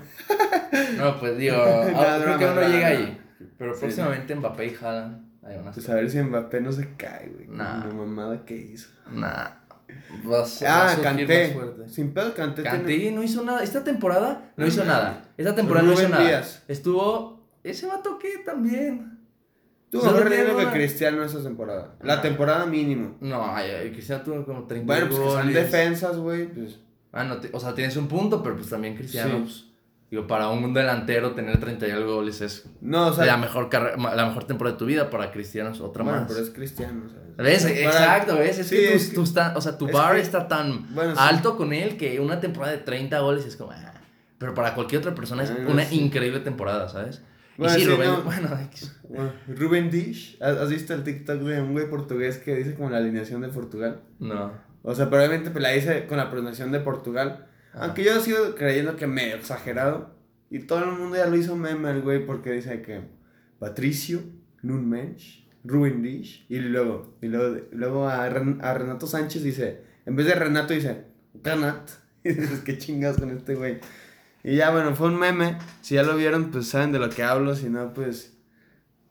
No, 0.96 1.20
pues 1.20 1.36
digo, 1.36 1.56
ah, 1.56 2.18
creo 2.22 2.38
que 2.38 2.44
uno 2.44 2.68
llega 2.68 2.86
ahí. 2.86 3.20
Pero 3.58 3.78
próximamente 3.78 4.34
Mbappé 4.34 4.66
y 4.66 4.76
Haaland. 4.80 5.30
Pues 5.74 5.88
a 5.88 5.94
ver 5.94 6.10
si 6.10 6.20
Mbappé 6.20 6.60
no 6.60 6.72
se 6.72 6.94
cae, 6.96 7.28
güey. 7.28 7.48
Nah. 7.48 7.86
La 7.86 7.92
mamada 7.92 8.44
que 8.44 8.56
hizo. 8.56 8.88
Nah. 9.10 9.48
ah, 10.66 10.96
Canté. 11.02 11.56
Sin 11.88 12.12
pedo, 12.12 12.34
Canté. 12.34 12.62
Canté 12.62 13.10
no 13.10 13.22
hizo 13.22 13.42
nada. 13.42 13.62
Esta 13.62 13.82
temporada 13.84 14.52
no 14.56 14.66
hizo 14.66 14.84
nada. 14.84 15.22
Esta 15.36 15.54
temporada 15.54 15.86
no 15.86 15.92
hizo 15.92 16.08
nada. 16.08 16.42
Estuvo. 16.68 17.40
Ese 17.62 17.86
vato 17.86 18.18
que 18.18 18.38
también. 18.38 19.18
Tuvo 19.90 20.04
mejor 20.04 20.30
rendimiento 20.30 20.56
que 20.56 20.78
Cristiano 20.78 21.24
esa 21.24 21.42
temporada. 21.42 21.96
La 22.02 22.22
temporada 22.22 22.64
mínimo. 22.64 23.16
No, 23.20 23.54
Cristiano 23.92 24.22
tuvo 24.22 24.44
como 24.44 24.64
30 24.66 24.86
Bueno, 24.86 25.08
pues 25.08 25.20
que 25.20 25.30
son 25.30 25.52
defensas, 25.52 26.16
güey. 26.16 26.46
Pues. 26.46 26.78
Ah, 27.12 27.24
no, 27.24 27.38
o 27.52 27.60
sea, 27.60 27.74
tienes 27.74 27.96
un 27.96 28.08
punto, 28.08 28.42
pero 28.42 28.56
pues 28.56 28.68
también 28.68 28.96
Cristiano, 28.96 29.40
pues, 29.40 29.66
digo, 30.10 30.26
para 30.26 30.48
un 30.48 30.72
delantero 30.72 31.32
tener 31.32 31.58
30 31.58 31.88
y 31.88 31.90
algo 31.90 32.16
goles 32.16 32.40
es 32.40 32.66
no, 32.80 33.08
o 33.08 33.12
sea, 33.12 33.26
la, 33.26 33.36
mejor 33.36 33.68
la 33.72 34.26
mejor 34.26 34.44
temporada 34.44 34.74
de 34.74 34.78
tu 34.78 34.86
vida, 34.86 35.10
para 35.10 35.32
Cristiano 35.32 35.70
es 35.70 35.80
otra 35.80 36.04
bueno, 36.04 36.20
más. 36.20 36.28
pero 36.28 36.40
es 36.44 36.50
Cristiano, 36.50 37.08
¿sabes? 37.08 37.36
¿Ves? 37.36 37.64
Exacto, 37.64 38.36
¿ves? 38.36 38.58
Es 38.58 38.70
que, 38.70 39.14
tú, 39.14 39.22
está, 39.22 39.54
o 39.56 39.60
sea, 39.60 39.76
tu 39.76 39.90
bar 39.90 40.16
está 40.16 40.46
tan 40.46 40.86
alto 41.16 41.56
con 41.56 41.72
él 41.72 41.96
que 41.96 42.20
una 42.20 42.38
temporada 42.38 42.72
de 42.72 42.78
30 42.78 43.18
goles 43.20 43.46
es 43.46 43.56
como... 43.56 43.72
Ah, 43.72 43.94
pero 44.40 44.54
para 44.54 44.74
cualquier 44.74 45.00
otra 45.00 45.14
persona 45.14 45.42
es 45.42 45.50
una 45.50 45.90
increíble 45.92 46.40
temporada, 46.40 46.88
¿sabes? 46.88 47.22
Bueno, 47.58 47.76
y 47.76 47.80
sí, 47.82 47.86
Rubén, 47.86 48.10
bueno, 48.24 48.48
Rubén 49.48 49.90
Dish, 49.90 50.38
¿has 50.40 50.70
visto 50.70 50.94
el 50.94 51.04
TikTok 51.04 51.40
de 51.40 51.60
un 51.60 51.72
güey 51.72 51.90
portugués 51.90 52.38
que 52.38 52.54
dice 52.54 52.74
como 52.74 52.88
la 52.88 52.96
alineación 52.96 53.42
de 53.42 53.48
Portugal? 53.48 54.00
No. 54.18 54.50
O 54.82 54.94
sea, 54.94 55.08
probablemente 55.10 55.50
pues, 55.50 55.62
la 55.62 55.76
hice 55.76 56.06
con 56.06 56.16
la 56.16 56.30
pronunciación 56.30 56.72
de 56.72 56.80
Portugal. 56.80 57.46
Aunque 57.74 58.02
yo 58.02 58.16
he 58.16 58.20
sido 58.20 58.54
creyendo 58.54 58.96
que 58.96 59.06
me 59.06 59.28
he 59.28 59.34
exagerado. 59.34 60.14
Y 60.50 60.60
todo 60.60 60.84
el 60.84 60.92
mundo 60.92 61.16
ya 61.16 61.26
lo 61.26 61.36
hizo 61.36 61.56
meme 61.56 61.90
el 61.90 62.02
güey 62.02 62.26
porque 62.26 62.50
dice 62.50 62.82
que 62.82 63.02
Patricio, 63.58 64.20
Nunmensch, 64.62 65.46
Ruben 65.62 66.02
Dish. 66.02 66.44
Y 66.48 66.58
luego, 66.58 67.16
y 67.20 67.28
luego, 67.28 67.60
luego 67.70 68.08
a, 68.08 68.28
Renato 68.28 69.06
Sánchez 69.06 69.44
dice, 69.44 69.82
en 70.06 70.16
vez 70.16 70.26
de 70.26 70.34
Renato 70.34 70.74
dice, 70.74 71.04
Canat. 71.42 71.90
Y 72.22 72.34
dices, 72.34 72.60
qué 72.60 72.76
chingas 72.76 73.16
con 73.16 73.30
este 73.30 73.54
güey. 73.54 73.78
Y 74.44 74.56
ya, 74.56 74.70
bueno, 74.70 74.94
fue 74.94 75.08
un 75.08 75.18
meme. 75.18 75.56
Si 75.80 75.94
ya 75.94 76.02
lo 76.02 76.16
vieron, 76.18 76.50
pues 76.50 76.68
saben 76.68 76.92
de 76.92 76.98
lo 76.98 77.08
que 77.08 77.22
hablo. 77.22 77.56
Si 77.56 77.70
no, 77.70 77.94
pues 77.94 78.36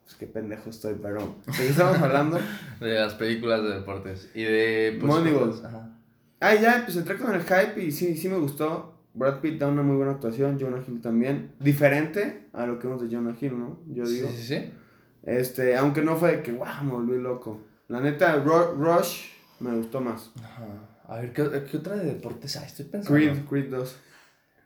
pues 0.10 0.18
qué 0.18 0.25
pendejo 0.25 0.72
estoy, 0.72 0.96
pero. 1.00 1.36
¿De 1.46 1.51
qué 1.54 1.68
estamos 1.70 2.00
hablando? 2.00 2.39
de 2.80 2.96
las 2.96 3.13
películas 3.13 3.62
de 3.62 3.75
deportes. 3.75 4.32
Y 4.34 4.42
de. 4.42 4.98
Pues. 5.00 5.63
Ajá. 5.63 5.96
Ah, 6.39 6.56
ya, 6.56 6.82
pues 6.84 6.98
entré 6.98 7.16
con 7.18 7.36
el 7.36 7.44
hype 7.44 7.80
y 7.84 7.92
sí, 7.92 8.18
sí 8.18 8.28
me 8.28 8.38
gustó. 8.39 8.96
Brad 9.13 9.39
Pitt 9.39 9.60
da 9.60 9.68
una 9.68 9.84
muy 9.84 9.98
buena 9.98 10.13
actuación, 10.13 10.58
Jonah 10.60 10.84
Hill 10.88 11.00
también. 11.01 11.51
Diferente 11.60 12.48
a 12.54 12.66
lo 12.66 12.80
que 12.80 12.88
vemos 12.88 13.04
de 13.04 13.16
Jonah 13.16 13.36
Hill, 13.39 13.60
¿no? 13.60 13.82
Yo 13.88 14.04
digo. 14.04 14.30
Sí, 14.30 14.38
sí, 14.38 14.44
sí. 14.44 14.74
Este, 15.22 15.75
aunque 15.78 16.01
no 16.01 16.16
fue 16.16 16.38
de 16.38 16.42
que, 16.42 16.54
wow, 16.54 16.84
me 16.84 16.92
volví 16.92 17.22
loco. 17.22 17.62
La 17.88 18.00
neta, 18.00 18.36
Rush 18.38 19.25
me 19.60 19.75
gustó 19.75 20.01
más. 20.01 20.32
Ajá. 20.42 20.66
A 21.08 21.18
ver, 21.18 21.34
¿qué, 21.34 21.66
qué 21.70 21.78
otra 21.78 21.98
de 21.98 22.06
deportes 22.06 22.58
hay? 22.58 22.66
Estoy 22.66 22.86
pensando. 22.86 23.16
Creed, 23.16 23.46
Creed 23.48 23.70
2. 23.70 23.96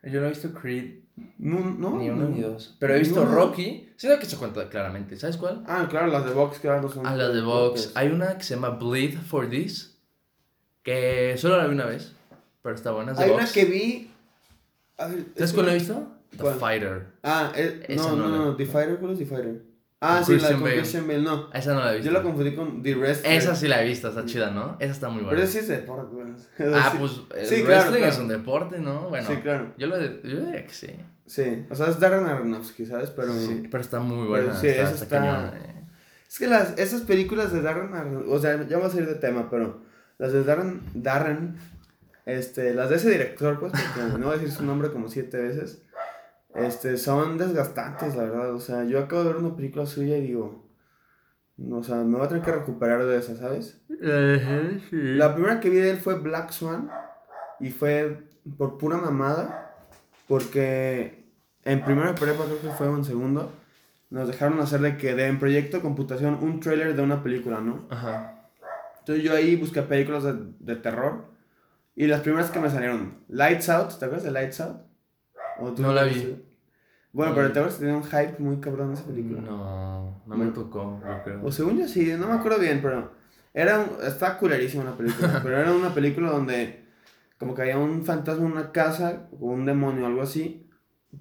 Yo 0.03 0.21
no 0.21 0.27
he 0.27 0.29
visto 0.29 0.53
Creed. 0.53 1.02
No, 1.37 1.59
no. 1.59 1.97
Ni 1.97 2.09
uno 2.09 2.27
ni 2.29 2.41
dos. 2.41 2.75
Pero 2.79 2.95
he 2.95 2.99
visto 2.99 3.25
Rocky. 3.25 3.89
Sí, 3.97 4.07
que 4.19 4.25
se 4.25 4.37
cuenta 4.37 4.69
claramente. 4.69 5.17
¿Sabes 5.17 5.37
cuál? 5.37 5.63
Ah, 5.67 5.87
claro, 5.89 6.07
las 6.07 6.25
de 6.25 6.31
Vox, 6.31 6.59
claro, 6.59 6.89
son. 6.89 7.05
Ah, 7.05 7.15
las 7.15 7.33
de 7.33 7.41
Vox. 7.41 7.91
Hay 7.95 8.09
una 8.09 8.37
que 8.37 8.43
se 8.43 8.55
llama 8.55 8.71
Bleed 8.71 9.17
for 9.19 9.49
This. 9.49 9.99
Que 10.81 11.35
solo 11.37 11.57
la 11.57 11.67
vi 11.67 11.73
una 11.73 11.85
vez. 11.85 12.13
Pero 12.61 12.75
está 12.75 12.91
buena. 12.91 13.13
Hay 13.17 13.29
una 13.29 13.45
que 13.45 13.65
vi. 13.65 14.11
¿Sabes 14.97 15.53
cuál 15.53 15.69
he 15.69 15.73
visto? 15.75 16.07
The 16.37 16.53
Fighter. 16.55 17.07
Ah, 17.21 17.51
eh, 17.55 17.95
no, 17.95 18.15
no, 18.15 18.27
no, 18.29 18.55
The 18.55 18.65
Fighter, 18.65 18.97
¿cuál 18.97 19.13
es 19.13 19.19
The 19.19 19.25
Fighter? 19.25 19.61
Ah, 20.05 20.21
sí, 20.21 20.37
la 20.37 20.51
con 20.51 20.63
Christian 20.63 21.07
Bale, 21.07 21.21
no. 21.21 21.49
Esa 21.53 21.73
no 21.73 21.79
la 21.79 21.93
he 21.93 21.95
visto. 21.95 22.11
Yo 22.11 22.17
la 22.17 22.21
confundí 22.21 22.53
con 22.53 22.83
The 22.83 22.95
Wrestler. 22.95 23.33
Esa 23.33 23.55
sí 23.55 23.69
la 23.69 23.81
he 23.81 23.87
visto, 23.87 24.09
está 24.09 24.25
chida, 24.25 24.51
¿no? 24.51 24.75
Esa 24.77 24.91
está 24.91 25.07
muy 25.07 25.23
buena. 25.23 25.37
Pero 25.37 25.47
sí 25.47 25.59
es 25.59 25.69
deporte, 25.69 26.13
güey. 26.13 26.27
Ah, 26.75 26.93
pues 26.99 27.21
el 27.37 27.45
sí, 27.45 27.63
wrestling 27.63 28.03
es 28.03 28.17
un 28.17 28.27
deporte, 28.27 28.79
¿no? 28.79 29.07
Bueno, 29.07 29.25
sí, 29.25 29.37
claro. 29.37 29.73
Yo, 29.77 29.87
lo, 29.87 29.97
yo 30.01 30.41
diría 30.41 30.65
que 30.65 30.73
sí. 30.73 30.89
Sí, 31.25 31.65
o 31.69 31.75
sea, 31.75 31.87
es 31.87 31.99
Darren 32.01 32.25
Aronofsky, 32.25 32.85
¿sabes? 32.85 33.11
Pero, 33.11 33.33
sí, 33.33 33.63
pero 33.71 33.81
está 33.81 34.01
muy 34.01 34.27
buena. 34.27 34.53
sí, 34.53 34.67
está, 34.67 34.89
está, 34.89 35.03
está... 35.03 35.57
Eh. 35.57 35.85
Es 36.29 36.37
que 36.37 36.47
las, 36.47 36.77
esas 36.77 37.01
películas 37.03 37.53
de 37.53 37.61
Darren 37.61 37.93
Aronofsky, 37.93 38.29
o 38.29 38.39
sea, 38.39 38.67
ya 38.67 38.77
vamos 38.77 38.93
a 38.93 38.97
ir 38.97 39.07
de 39.07 39.15
tema, 39.15 39.49
pero 39.49 39.83
las 40.17 40.33
de 40.33 40.43
Darren, 40.43 40.81
Darren, 40.93 41.55
este, 42.25 42.73
las 42.73 42.89
de 42.89 42.97
ese 42.97 43.09
director, 43.09 43.57
pues, 43.57 43.71
porque 43.71 44.11
no 44.19 44.25
voy 44.25 44.35
a 44.35 44.37
decir 44.37 44.51
su 44.51 44.65
nombre 44.65 44.91
como 44.91 45.07
siete 45.07 45.37
veces, 45.37 45.82
este, 46.55 46.97
son 46.97 47.37
desgastantes, 47.37 48.15
la 48.15 48.23
verdad. 48.23 48.53
O 48.53 48.59
sea, 48.59 48.83
yo 48.83 48.99
acabo 48.99 49.23
de 49.23 49.33
ver 49.33 49.37
una 49.37 49.55
película 49.55 49.85
suya 49.85 50.17
y 50.17 50.27
digo, 50.27 50.63
o 51.71 51.83
sea, 51.83 51.97
me 51.97 52.17
voy 52.17 52.25
a 52.25 52.29
tener 52.29 52.43
que 52.43 52.51
recuperar 52.51 53.05
de 53.05 53.17
esa, 53.17 53.35
¿sabes? 53.35 53.81
La 53.89 55.33
primera 55.33 55.59
que 55.59 55.69
vi 55.69 55.77
de 55.77 55.91
él 55.91 55.97
fue 55.97 56.15
Black 56.19 56.51
Swan. 56.51 56.91
Y 57.59 57.69
fue 57.69 58.23
por 58.57 58.77
pura 58.77 58.97
mamada. 58.97 59.75
Porque 60.27 61.31
en 61.63 61.83
primera 61.83 62.15
prepa, 62.15 62.45
creo 62.45 62.61
que 62.61 62.69
fue 62.69 62.87
en 62.87 63.03
segundo, 63.03 63.51
nos 64.09 64.27
dejaron 64.27 64.59
hacer 64.59 64.79
de 64.81 64.97
que 64.97 65.15
de 65.15 65.27
en 65.27 65.39
proyecto 65.39 65.81
computación 65.81 66.37
un 66.41 66.59
trailer 66.59 66.95
de 66.95 67.01
una 67.01 67.23
película, 67.23 67.61
¿no? 67.61 67.87
Ajá. 67.89 68.49
Entonces 68.99 69.23
yo 69.23 69.33
ahí 69.33 69.55
busqué 69.55 69.81
películas 69.81 70.23
de, 70.23 70.33
de 70.59 70.75
terror. 70.75 71.25
Y 71.95 72.07
las 72.07 72.21
primeras 72.21 72.49
que 72.49 72.59
me 72.59 72.69
salieron, 72.69 73.19
Lights 73.27 73.69
Out, 73.69 73.99
¿te 73.99 74.05
acuerdas 74.05 74.23
de 74.23 74.31
Lights 74.31 74.61
Out? 74.61 74.92
No 75.77 75.93
la 75.93 76.03
vi. 76.03 76.43
Bueno, 77.13 77.35
pero 77.35 77.51
te 77.51 77.59
acuerdas 77.59 77.75
que 77.75 77.85
tenía 77.85 77.95
un 77.95 78.03
hype 78.03 78.35
muy 78.39 78.57
cabrón 78.57 78.93
esa 78.93 79.05
película. 79.05 79.41
No, 79.41 80.21
no 80.25 80.35
me 80.35 80.47
tocó, 80.47 80.99
yo 81.05 81.23
creo. 81.23 81.45
O 81.45 81.51
según 81.51 81.77
yo 81.77 81.87
sí, 81.87 82.11
no 82.17 82.27
me 82.27 82.33
acuerdo 82.33 82.59
bien, 82.59 82.79
pero 82.81 83.11
era 83.53 83.79
un, 83.79 84.03
está 84.03 84.37
culerísima 84.39 84.83
la 84.83 84.97
película, 84.97 85.39
pero 85.43 85.57
era 85.57 85.71
una 85.71 85.93
película 85.93 86.31
donde 86.31 86.83
como 87.37 87.53
que 87.53 87.61
había 87.61 87.77
un 87.77 88.03
fantasma 88.03 88.45
en 88.45 88.51
una 88.53 88.71
casa 88.71 89.27
o 89.39 89.47
un 89.47 89.65
demonio 89.65 90.03
o 90.03 90.07
algo 90.07 90.23
así, 90.23 90.67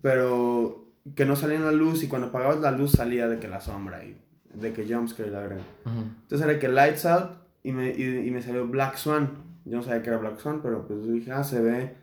pero 0.01 0.87
que 1.15 1.27
no 1.27 1.37
salía 1.37 1.57
en 1.57 1.65
la 1.65 1.73
luz 1.73 2.03
y 2.03 2.09
cuando 2.09 2.29
apagabas 2.29 2.61
la 2.61 2.71
luz 2.71 2.93
salía 2.93 3.29
de 3.29 3.39
que 3.39 3.49
la 3.49 3.61
sombra 3.61 4.03
y 4.05 4.17
de 4.55 4.73
que 4.73 4.87
jumpscare 4.87 5.31
la 5.31 5.41
verdad. 5.41 5.65
Entonces 5.85 6.49
era 6.49 6.59
que 6.59 6.69
Lights 6.69 7.05
Out 7.05 7.33
y 7.65 7.73
me, 7.73 7.91
y, 7.91 8.27
y, 8.27 8.31
me 8.31 8.41
salió 8.41 8.67
Black 8.67 8.97
Swan. 8.97 9.31
Yo 9.65 9.77
no 9.77 9.83
sabía 9.83 10.03
que 10.03 10.09
era 10.09 10.19
Black 10.19 10.39
Swan, 10.39 10.61
pero 10.63 10.87
pues 10.87 11.07
dije, 11.07 11.33
ah, 11.33 11.45
se 11.45 11.61
ve, 11.61 11.97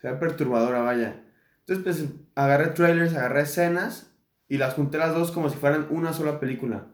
se 0.00 0.10
ve 0.10 0.16
perturbadora, 0.16 0.80
vaya. 0.80 1.22
Entonces, 1.68 2.02
pues, 2.02 2.20
agarré 2.34 2.68
trailers, 2.68 3.14
agarré 3.14 3.42
escenas 3.42 4.10
y 4.48 4.56
las 4.56 4.74
junté 4.74 4.96
las 4.96 5.14
dos 5.14 5.30
como 5.30 5.50
si 5.50 5.58
fueran 5.58 5.86
una 5.90 6.14
sola 6.14 6.40
película. 6.40 6.86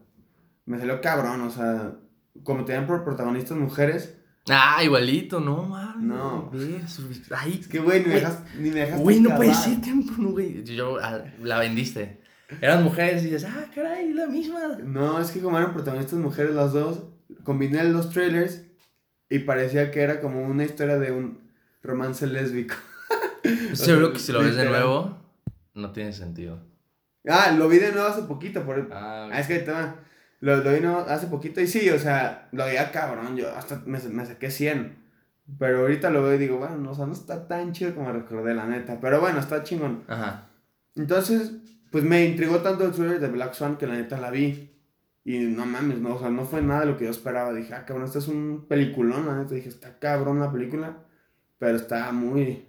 Me 0.66 0.78
salió 0.78 1.00
cabrón, 1.00 1.42
o 1.42 1.50
sea, 1.50 1.96
como 2.42 2.64
tenían 2.64 2.86
por 2.86 3.04
protagonistas 3.04 3.56
mujeres. 3.56 4.16
Ah, 4.50 4.82
igualito, 4.82 5.38
no, 5.38 5.62
man. 5.62 6.06
No. 6.08 6.50
Ay, 7.30 7.58
es 7.60 7.68
que, 7.68 7.78
güey, 7.78 8.00
ni, 8.00 8.08
me 8.08 8.14
dejas, 8.14 8.42
ni 8.58 8.70
me 8.70 8.80
dejaste. 8.80 9.02
Güey, 9.02 9.20
no 9.20 9.36
puede 9.36 9.54
ser 9.54 9.80
tiempo, 9.80 10.12
no, 10.18 10.30
güey. 10.30 10.64
Yo 10.64 10.98
ah, 11.00 11.22
la 11.40 11.60
vendiste. 11.60 12.20
Eran 12.60 12.82
mujeres 12.82 13.22
y 13.22 13.26
dices, 13.26 13.44
ah, 13.44 13.70
caray, 13.74 14.12
la 14.12 14.26
misma. 14.26 14.76
No, 14.82 15.20
es 15.20 15.30
que 15.30 15.40
como 15.40 15.56
eran 15.56 15.72
protagonistas 15.72 16.18
mujeres 16.18 16.54
las 16.54 16.72
dos, 16.72 17.04
combiné 17.44 17.84
los 17.84 18.10
trailers 18.10 18.62
y 19.30 19.40
parecía 19.40 19.90
que 19.92 20.00
era 20.00 20.20
como 20.20 20.42
una 20.42 20.64
historia 20.64 20.98
de 20.98 21.12
un 21.12 21.38
romance 21.82 22.26
lésbico. 22.26 22.74
Seguro 23.74 24.12
que 24.12 24.18
si 24.18 24.32
lo 24.32 24.40
ves 24.40 24.56
de 24.56 24.64
nuevo, 24.66 25.16
no 25.74 25.92
tiene 25.92 26.12
sentido. 26.12 26.58
Ah, 27.28 27.54
lo 27.56 27.68
vi 27.68 27.78
de 27.78 27.92
nuevo 27.92 28.06
hace 28.06 28.22
poquito. 28.22 28.64
Por... 28.64 28.88
Ah, 28.92 29.28
ah, 29.32 29.40
es 29.40 29.46
que 29.46 29.64
Lo, 30.40 30.56
lo 30.58 30.72
vi 30.72 30.80
no, 30.80 30.98
hace 30.98 31.26
poquito 31.26 31.60
y 31.60 31.66
sí, 31.66 31.88
o 31.90 31.98
sea, 31.98 32.48
lo 32.52 32.64
veía 32.64 32.90
cabrón, 32.90 33.36
yo 33.36 33.54
hasta 33.54 33.82
me, 33.86 33.98
me 33.98 34.26
saqué 34.26 34.50
100. 34.50 35.04
Pero 35.58 35.80
ahorita 35.80 36.10
lo 36.10 36.22
veo 36.22 36.34
y 36.34 36.38
digo, 36.38 36.58
bueno, 36.58 36.90
o 36.90 36.94
sea, 36.94 37.06
no 37.06 37.12
está 37.12 37.46
tan 37.46 37.72
chido 37.72 37.94
como 37.94 38.12
recordé, 38.12 38.54
la 38.54 38.66
neta. 38.66 38.98
Pero 39.00 39.20
bueno, 39.20 39.40
está 39.40 39.62
chingón. 39.62 40.04
Ajá. 40.08 40.48
Entonces, 40.96 41.52
pues 41.90 42.02
me 42.02 42.24
intrigó 42.24 42.60
tanto 42.60 42.84
el 42.84 42.92
thriller 42.92 43.20
de 43.20 43.28
Black 43.28 43.54
Swan 43.54 43.76
que 43.76 43.86
la 43.86 43.94
neta 43.94 44.18
la 44.18 44.30
vi. 44.30 44.70
Y 45.22 45.38
no 45.38 45.64
mames, 45.64 45.98
no, 45.98 46.16
o 46.16 46.18
sea, 46.18 46.30
no 46.30 46.44
fue 46.44 46.60
nada 46.60 46.80
de 46.80 46.86
lo 46.86 46.96
que 46.96 47.04
yo 47.04 47.10
esperaba. 47.10 47.52
Dije, 47.52 47.74
ah, 47.74 47.84
cabrón, 47.84 48.06
este 48.06 48.18
es 48.18 48.28
un 48.28 48.66
peliculón, 48.68 49.26
la 49.26 49.36
neta. 49.36 49.54
Dije, 49.54 49.68
está 49.68 49.98
cabrón 49.98 50.40
la 50.40 50.52
película, 50.52 50.98
pero 51.58 51.76
está 51.76 52.10
muy, 52.12 52.66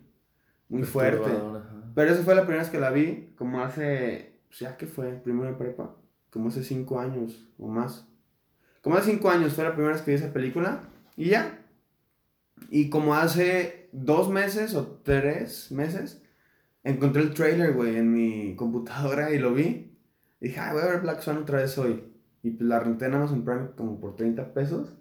muy 0.69 0.83
fuerte. 0.83 1.31
Ajá. 1.31 1.91
Pero 1.95 2.11
esa 2.11 2.23
fue 2.23 2.35
la 2.35 2.41
primera 2.41 2.61
vez 2.61 2.71
que 2.71 2.79
la 2.79 2.91
vi, 2.91 3.33
como 3.37 3.61
hace, 3.61 4.41
pues 4.47 4.59
ya 4.59 4.75
que 4.75 4.85
fue, 4.85 5.13
primero 5.13 5.49
de 5.49 5.55
prepa, 5.55 5.95
como 6.29 6.49
hace 6.49 6.63
cinco 6.63 6.99
años 6.99 7.47
o 7.57 7.67
más. 7.67 8.05
Como 8.81 8.97
hace 8.97 9.11
cinco 9.11 9.29
años 9.29 9.53
fue 9.53 9.63
la 9.63 9.73
primera 9.73 9.93
vez 9.93 10.01
que 10.01 10.11
vi 10.11 10.17
esa 10.17 10.33
película 10.33 10.81
y 11.15 11.29
ya. 11.29 11.65
Y 12.69 12.89
como 12.89 13.15
hace 13.15 13.89
dos 13.93 14.29
meses 14.29 14.75
o 14.75 14.99
tres 15.03 15.71
meses, 15.71 16.21
encontré 16.83 17.21
el 17.21 17.33
trailer, 17.33 17.73
güey, 17.73 17.95
en 17.95 18.11
mi 18.11 18.55
computadora 18.55 19.31
y 19.31 19.39
lo 19.39 19.53
vi. 19.53 19.97
Dije, 20.41 20.59
ah, 20.59 20.73
voy 20.73 20.81
a 20.81 20.87
ver 20.87 21.01
Black 21.01 21.21
Swan 21.21 21.37
otra 21.37 21.59
vez 21.59 21.77
hoy. 21.77 22.11
Y 22.43 22.51
pues 22.51 22.67
la 22.67 22.79
renté 22.79 23.05
en 23.05 23.15
Amazon 23.15 23.45
Prime 23.45 23.69
como 23.77 23.99
por 23.99 24.17
30 24.17 24.53
pesos. 24.53 24.93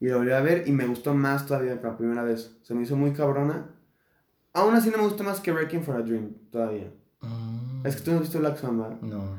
Y 0.00 0.08
lo 0.08 0.18
volví 0.18 0.32
a 0.32 0.40
ver 0.40 0.66
y 0.66 0.72
me 0.72 0.86
gustó 0.86 1.14
más 1.14 1.46
todavía 1.46 1.80
que 1.80 1.86
la 1.86 1.96
primera 1.96 2.24
vez. 2.24 2.58
Se 2.62 2.74
me 2.74 2.82
hizo 2.82 2.96
muy 2.96 3.12
cabrona. 3.12 3.70
Aún 4.58 4.74
así 4.74 4.90
no 4.90 4.98
me 4.98 5.04
gustó 5.04 5.24
más 5.24 5.40
que 5.40 5.52
Wrecking 5.52 5.82
for 5.82 5.96
a 5.96 6.02
Dream 6.02 6.32
todavía. 6.50 6.90
Mm, 7.22 7.86
Es 7.86 7.96
que 7.96 8.02
tú 8.02 8.10
no 8.10 8.16
has 8.18 8.22
visto 8.22 8.38
Black 8.38 8.56
Swan, 8.58 8.78
¿verdad? 8.78 9.00
No. 9.00 9.38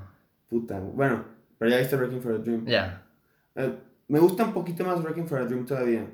Puta. 0.50 0.80
Bueno, 0.80 1.24
pero 1.58 1.72
ya 1.72 1.78
viste 1.78 1.96
Wrecking 1.96 2.22
for 2.22 2.34
a 2.34 2.38
Dream. 2.40 2.66
Ya. 2.66 3.06
Eh, 3.56 3.78
me 4.08 4.20
gusta 4.20 4.46
un 4.46 4.54
poquito 4.54 4.84
más 4.84 5.02
Wrecking 5.04 5.28
for 5.28 5.40
a 5.40 5.46
Dream 5.46 5.66
todavía. 5.66 6.08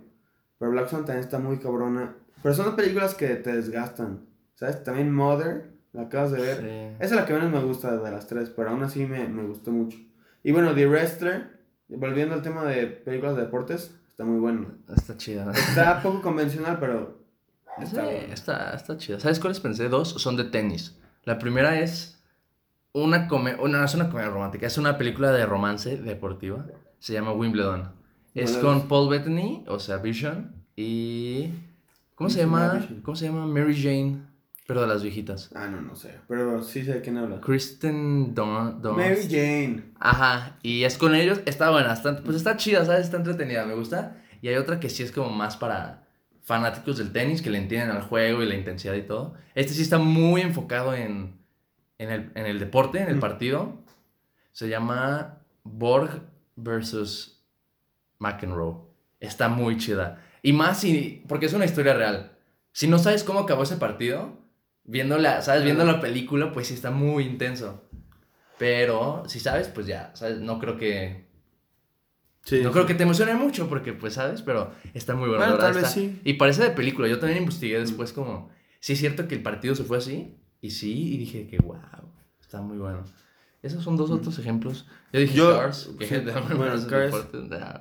Pero 0.58 0.72
Black 0.72 0.88
Swan 0.90 1.06
también 1.06 1.24
está 1.24 1.40
muy 1.40 1.58
cabrona. 1.58 2.16
Pero 2.42 2.54
son 2.56 2.66
las 2.68 2.76
películas 2.76 3.16
que 3.16 3.28
te 3.36 3.54
desgastan. 3.56 4.26
¿Sabes? 4.56 4.84
También 4.84 5.14
Mother, 5.14 5.72
la 5.94 6.04
acabas 6.04 6.32
de 6.32 6.42
ver. 6.42 6.58
Sí. 6.62 6.96
Esa 7.04 7.16
es 7.16 7.22
la 7.22 7.26
que 7.26 7.34
menos 7.34 7.52
me 7.52 7.60
gusta 7.64 7.98
de 7.98 8.12
las 8.12 8.28
tres, 8.28 8.50
pero 8.50 8.70
aún 8.70 8.84
así 8.84 9.06
me, 9.06 9.28
me 9.28 9.44
gustó 9.44 9.72
mucho. 9.72 9.98
Y 10.44 10.52
bueno, 10.52 10.74
The 10.74 10.86
Wrestler, 10.88 11.60
volviendo 11.90 12.36
al 12.36 12.42
tema 12.42 12.64
de 12.64 12.88
películas 12.88 13.36
de 13.36 13.42
deportes, 13.44 13.94
está 14.08 14.24
muy 14.24 14.40
bueno. 14.40 14.68
Está 14.96 15.18
chida. 15.18 15.52
Está 15.52 16.00
poco 16.04 16.22
convencional, 16.22 16.78
pero 16.80 17.25
Sí, 17.78 17.84
está 17.84 18.04
bueno. 18.04 18.34
está, 18.34 18.74
está 18.74 18.98
chida. 18.98 19.20
¿Sabes 19.20 19.40
cuáles 19.40 19.60
pensé? 19.60 19.90
Dos 19.90 20.10
son 20.10 20.38
de 20.38 20.46
tenis. 20.46 20.98
La 21.24 21.40
primera 21.40 21.80
es 21.80 22.24
una 22.94 23.28
comedia, 23.28 23.58
no, 23.58 23.68
no 23.68 23.84
es 23.84 23.94
una 23.94 24.10
comedia 24.10 24.30
romántica, 24.30 24.68
es 24.68 24.78
una 24.78 24.98
película 24.98 25.32
de 25.32 25.46
romance 25.46 25.98
deportiva. 25.98 26.66
Se 27.00 27.14
llama 27.14 27.34
Wimbledon. 27.34 27.92
Es 28.34 28.58
con. 28.58 28.88
Paul 28.88 29.10
Bettany, 29.10 29.64
o 29.68 29.80
sea, 29.80 29.98
Vision, 29.98 30.54
y... 30.76 31.52
¿Cómo 32.16 32.30
se 32.30 32.40
llama? 32.40 32.88
¿Cómo 33.04 33.16
se 33.16 33.26
llama? 33.26 33.46
Mary 33.46 33.76
Jane, 33.76 34.22
pero 34.68 34.82
de 34.82 34.88
las 34.88 35.04
viejitas. 35.04 35.50
Ah, 35.54 35.68
no, 35.68 35.82
no 35.82 35.96
sé. 35.96 36.20
Pero 36.28 36.64
sí 36.64 36.84
sé 36.84 36.96
de 36.96 37.02
quién 37.02 37.18
habla. 37.18 37.42
Kristen 37.42 38.34
Dunst. 38.34 38.84
Mary 38.86 39.28
Jane. 39.30 39.92
Ajá, 40.00 40.58
y 40.64 40.84
es 40.84 40.98
con 40.98 41.16
ellos, 41.16 41.42
está 41.46 41.70
buena, 41.72 41.94
está, 41.94 42.24
pues 42.24 42.38
está 42.38 42.56
chida, 42.56 42.86
¿sabes? 42.86 43.06
Está 43.06 43.18
entretenida, 43.18 43.66
me 43.66 43.74
gusta. 43.74 44.22
Y 44.42 44.48
hay 44.48 44.56
otra 44.56 44.80
que 44.80 44.90
sí 44.90 45.04
es 45.04 45.12
como 45.12 45.30
más 45.30 45.58
para 45.58 46.05
fanáticos 46.46 46.98
del 46.98 47.12
tenis, 47.12 47.42
que 47.42 47.50
le 47.50 47.58
entienden 47.58 47.90
al 47.90 48.04
juego 48.04 48.42
y 48.42 48.46
la 48.48 48.56
intensidad 48.56 48.94
y 48.94 49.02
todo. 49.02 49.34
Este 49.56 49.74
sí 49.74 49.82
está 49.82 49.98
muy 49.98 50.40
enfocado 50.42 50.94
en, 50.94 51.38
en, 51.98 52.10
el, 52.12 52.32
en 52.36 52.46
el 52.46 52.60
deporte, 52.60 53.00
en 53.02 53.10
el 53.10 53.18
Mm. 53.18 53.20
partido. 53.20 53.84
Se 54.54 54.70
llama 54.70 55.40
Borg 55.64 56.22
versus 56.56 57.44
McEnroe. 58.20 58.78
Está 59.20 59.50
muy 59.50 59.78
chida. 59.78 60.22
Y 60.42 60.54
más 60.54 60.80
si, 60.80 61.24
porque 61.28 61.48
es 61.48 61.54
una 61.54 61.66
historia 61.66 61.94
real. 61.96 62.38
Si 62.72 62.88
no 62.88 63.00
sabes 63.00 63.24
cómo 63.24 63.40
acabó 63.40 63.64
ese 63.64 63.78
partido, 63.78 64.38
viendo 64.84 65.18
la, 65.18 65.42
¿sabes? 65.42 65.64
Viendo 65.64 65.84
la 65.84 66.00
película, 66.00 66.52
pues 66.52 66.68
sí 66.68 66.76
está 66.76 66.92
muy 66.92 67.26
intenso. 67.26 67.84
Pero 68.58 69.24
si 69.28 69.40
sabes, 69.40 69.68
pues 69.68 69.88
ya, 69.88 70.12
¿sabes? 70.16 70.40
No 70.40 70.60
creo 70.60 70.78
que 70.78 71.25
Sí. 72.46 72.62
no 72.62 72.72
creo 72.72 72.86
que 72.86 72.94
te 72.94 73.04
emocione 73.04 73.34
mucho 73.34 73.68
porque 73.68 73.92
pues 73.94 74.14
sabes, 74.14 74.42
pero 74.44 74.72
está 74.94 75.16
muy 75.16 75.28
bueno. 75.28 75.44
Bueno, 75.44 75.58
tal 75.58 75.74
vez 75.74 75.88
sí. 75.92 76.22
Y 76.24 76.34
parece 76.36 76.62
de 76.64 76.70
película. 76.70 77.08
Yo 77.08 77.20
también 77.20 77.40
investigué 77.42 77.80
después 77.80 78.14
como 78.14 78.50
sí 78.80 78.94
es 78.94 79.00
cierto 79.00 79.28
que 79.28 79.34
el 79.36 79.42
partido 79.42 79.74
se 79.74 79.84
fue 79.84 79.98
así 79.98 80.38
y 80.62 80.70
sí 80.70 81.16
y 81.16 81.18
dije 81.18 81.48
que 81.48 81.58
wow, 81.58 81.80
está 82.40 82.62
muy 82.62 82.78
bueno. 82.78 83.04
Esos 83.64 83.84
son 83.84 83.98
dos 83.98 84.12
otros 84.12 84.38
ejemplos. 84.38 84.86
Yo 85.12 85.20
dije 85.20 85.34
Yo- 85.34 85.58
Cars, 85.58 85.90
que 85.98 86.06
sí, 86.06 86.16
bueno, 86.56 86.88
Cars. 86.88 87.16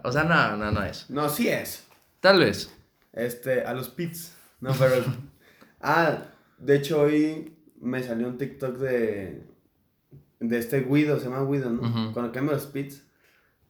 O 0.03 0.11
sea, 0.11 0.25
no, 0.25 0.57
no, 0.57 0.73
no 0.73 0.83
es. 0.83 1.11
No, 1.11 1.29
sí 1.29 1.49
es. 1.49 1.87
Tal 2.21 2.39
vez. 2.39 2.75
Este, 3.13 3.65
a 3.65 3.75
los 3.75 3.91
pits. 3.91 4.35
No, 4.63 4.73
pero. 4.79 5.05
ah, 5.83 6.23
de 6.57 6.77
hecho, 6.77 7.03
hoy 7.03 7.53
me 7.83 8.03
salió 8.03 8.29
un 8.29 8.39
TikTok 8.39 8.79
de. 8.79 9.43
De 10.41 10.59
este 10.59 10.81
Guido, 10.81 11.19
se 11.19 11.29
llama 11.29 11.45
Guido, 11.51 11.69
¿no? 11.69 11.83
Ujú. 11.83 12.13
Cuando 12.15 12.33
cambia 12.33 12.55
los 12.55 12.65
pits. 12.67 13.03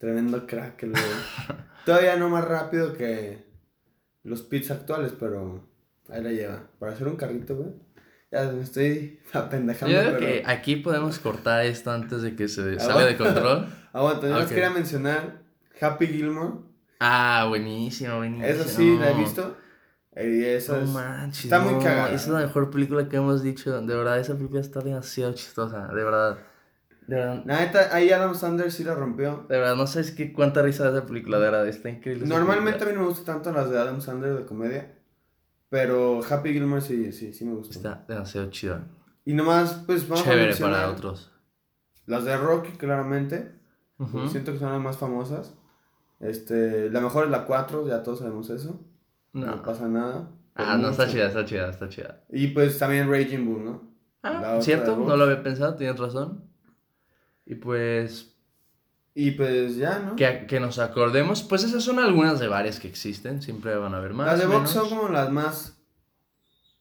Tremendo 0.05 0.47
crack 0.47 0.83
el 0.83 0.90
güey. 0.90 1.03
Todavía 1.87 2.17
no 2.17 2.29
más 2.29 2.45
rápido 2.45 2.93
que 2.93 3.47
los 4.23 4.43
pits 4.43 4.71
actuales, 4.71 5.12
pero 5.19 5.67
ahí 6.11 6.23
la 6.23 6.31
lleva. 6.31 6.62
Para 6.79 6.93
hacer 6.93 7.09
un 7.09 7.17
carrito, 7.17 7.57
güey. 7.57 7.71
Ya 8.31 8.45
me 8.53 8.62
estoy 8.62 9.19
apendejando, 9.33 9.95
Yo 9.95 10.01
creo 10.03 10.12
pero. 10.19 10.27
que 10.27 10.43
aquí 10.47 10.77
podemos 10.77 11.19
cortar 11.19 11.64
esto 11.64 11.90
antes 11.90 12.21
de 12.21 12.37
que 12.37 12.49
se 12.49 12.79
salga 12.79 13.07
de 13.07 13.17
control. 13.17 13.67
Aguanta, 13.95 14.29
yo 14.29 14.35
les 14.37 14.45
Ok. 14.47 14.51
quería 14.51 14.71
mencionar 14.71 15.38
Happy 15.81 16.07
Gilmore. 16.09 16.59
Ah, 17.01 17.47
buenísimo, 17.49 18.19
buenísimo. 18.19 18.47
Eso 18.47 18.64
sí, 18.64 18.99
la 18.99 19.11
he 19.11 19.14
visto. 19.14 19.57
Y 20.17 20.45
esa 20.45 20.77
No 20.77 20.83
es- 20.85 20.88
manches. 20.90 21.45
está 21.45 21.61
muy 21.61 21.75
no, 21.75 21.79
cagada. 21.81 22.12
Es 22.12 22.29
la 22.29 22.40
mejor 22.40 22.71
película 22.71 23.09
que 23.09 23.17
hemos 23.17 23.43
dicho. 23.43 23.81
De 23.81 23.97
verdad, 23.97 24.19
esa 24.19 24.35
película 24.35 24.61
está 24.61 24.81
demasiado 24.81 25.33
chistosa. 25.33 25.87
De 25.88 26.05
verdad. 26.05 26.38
De 27.07 27.17
verdad. 27.17 27.45
Neta, 27.45 27.95
ahí 27.95 28.11
Adam 28.11 28.35
Sandler 28.35 28.73
sí 28.73 28.83
la 28.85 28.95
rompió. 28.95 29.47
De 29.49 29.59
verdad, 29.59 29.77
no 29.77 29.87
sabes 29.87 30.11
qué 30.12 30.33
cuánta 30.33 30.62
risa 30.62 30.85
da 30.90 30.99
esa 30.99 31.07
película. 31.07 31.38
De 31.38 31.45
verdad, 31.45 31.69
está 31.69 31.90
increíble. 31.90 32.27
Normalmente 32.27 32.85
a 32.85 32.87
mí 32.87 32.93
no 32.95 33.01
me 33.03 33.07
gustan 33.09 33.43
tanto 33.43 33.53
las 33.53 33.71
de 33.71 33.79
Adam 33.79 34.01
Sandler 34.01 34.37
de 34.38 34.47
comedia. 34.47 34.99
Pero 35.69 36.21
Happy 36.29 36.53
Gilmore 36.53 36.81
sí, 36.81 37.12
sí, 37.12 37.33
sí 37.33 37.45
me 37.45 37.55
gustó. 37.55 37.75
Está 37.79 38.05
demasiado 38.09 38.49
chida. 38.51 38.87
Y 39.25 39.35
nomás, 39.35 39.83
pues 39.87 40.09
vamos 40.09 40.23
a 40.27 40.31
Chévere 40.31 40.47
mencionar 40.49 40.81
para 40.81 40.90
otros. 40.93 41.33
las 42.07 42.25
de 42.25 42.37
Rocky, 42.37 42.73
claramente. 42.73 43.59
Ujú. 43.99 44.29
Siento 44.29 44.53
que 44.53 44.59
son 44.59 44.73
las 44.73 44.81
más 44.81 44.97
famosas. 44.99 45.55
Este, 46.21 46.90
la 46.90 47.01
mejor 47.01 47.25
es 47.25 47.31
la 47.31 47.45
4, 47.45 47.87
ya 47.88 48.03
todos 48.03 48.21
sabemos 48.21 48.51
eso. 48.51 48.81
No, 49.33 49.47
No. 49.57 49.62
pasa 49.62 49.88
nada. 49.88 50.31
Ah, 50.55 50.77
no, 50.81 50.90
está 50.90 51.09
chida, 51.09 51.27
está 51.27 51.45
chida, 51.45 51.69
está 51.69 51.88
chida. 51.88 52.23
Y 52.31 52.49
pues 52.49 52.79
también 52.79 53.11
Raging 53.11 53.45
Bull, 53.45 53.64
¿no? 53.64 53.83
Ah, 54.23 54.59
cierto, 54.61 54.93
de 54.97 55.05
no 55.05 55.17
lo 55.17 55.25
había 55.25 55.43
pensado, 55.43 55.75
tienes 55.75 55.99
razón. 55.99 56.45
Y 57.47 57.57
pues, 57.57 58.35
Y 59.15 59.33
pues 59.33 59.77
ya, 59.77 59.99
¿no? 59.99 60.17
que, 60.17 60.47
que 60.47 60.61
nos 60.61 60.79
acordemos, 60.79 61.43
pues 61.43 61.63
esas 61.65 61.83
son 61.83 61.99
algunas 61.99 62.41
de 62.41 62.49
varias 62.49 62.81
que 62.81 62.89
existen, 62.89 63.43
siempre 63.43 63.77
van 63.77 63.95
a 63.95 63.99
haber 63.99 64.15
más. 64.15 64.27
las 64.27 64.41
de 64.41 64.47
box 64.47 64.71
son 64.71 64.89
como 64.89 65.09
las 65.09 65.31
más 65.31 65.79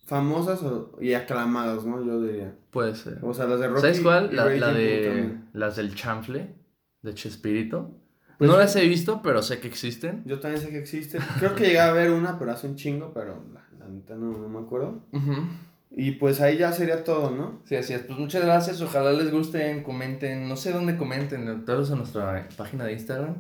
famosas 0.05 0.61
o- 0.63 0.97
y 1.01 1.13
aclamadas, 1.13 1.85
¿no? 1.85 2.03
Yo 2.05 2.21
diría. 2.21 2.55
Puede 2.71 2.95
ser. 2.95 3.19
O 3.21 3.33
sea, 3.33 3.45
las 3.45 3.59
de 3.59 3.67
Rocky. 3.67 3.81
¿Sabes 3.81 3.99
cuál? 4.01 4.35
La, 4.35 4.45
la 4.45 4.73
de 4.73 5.37
las 5.53 5.75
del 5.75 5.95
chanfle, 5.95 6.55
de 7.01 7.13
Chespirito. 7.13 7.99
Pues- 8.37 8.49
no 8.49 8.57
las 8.57 8.75
he 8.75 8.85
visto, 8.87 9.21
pero 9.21 9.41
sé 9.43 9.59
que 9.59 9.67
existen. 9.67 10.23
Yo 10.25 10.39
también 10.39 10.61
sé 10.61 10.69
que 10.69 10.79
existe. 10.79 11.19
Creo 11.39 11.55
que 11.55 11.65
llegué 11.65 11.79
a 11.79 11.93
ver 11.93 12.11
una, 12.11 12.37
pero 12.39 12.51
hace 12.51 12.67
un 12.67 12.75
chingo, 12.75 13.13
pero 13.13 13.43
la, 13.53 13.63
la 13.79 13.87
neta 13.87 14.15
no, 14.15 14.37
no 14.37 14.49
me 14.49 14.59
acuerdo. 14.59 15.03
Y 15.95 16.11
pues 16.13 16.41
ahí 16.41 16.57
ya 16.57 16.71
sería 16.71 17.03
todo, 17.03 17.29
¿no? 17.29 17.61
Sí, 17.65 17.75
así 17.75 17.93
es. 17.93 18.01
Pues 18.01 18.17
muchas 18.17 18.43
gracias. 18.43 18.81
Ojalá 18.81 19.11
les 19.13 19.31
gusten, 19.31 19.83
comenten. 19.83 20.49
No 20.49 20.55
sé 20.55 20.71
dónde 20.71 20.97
comenten, 20.97 21.65
todos 21.65 21.91
en 21.91 21.99
nuestra 21.99 22.47
página 22.57 22.85
de 22.85 22.93
Instagram. 22.93 23.35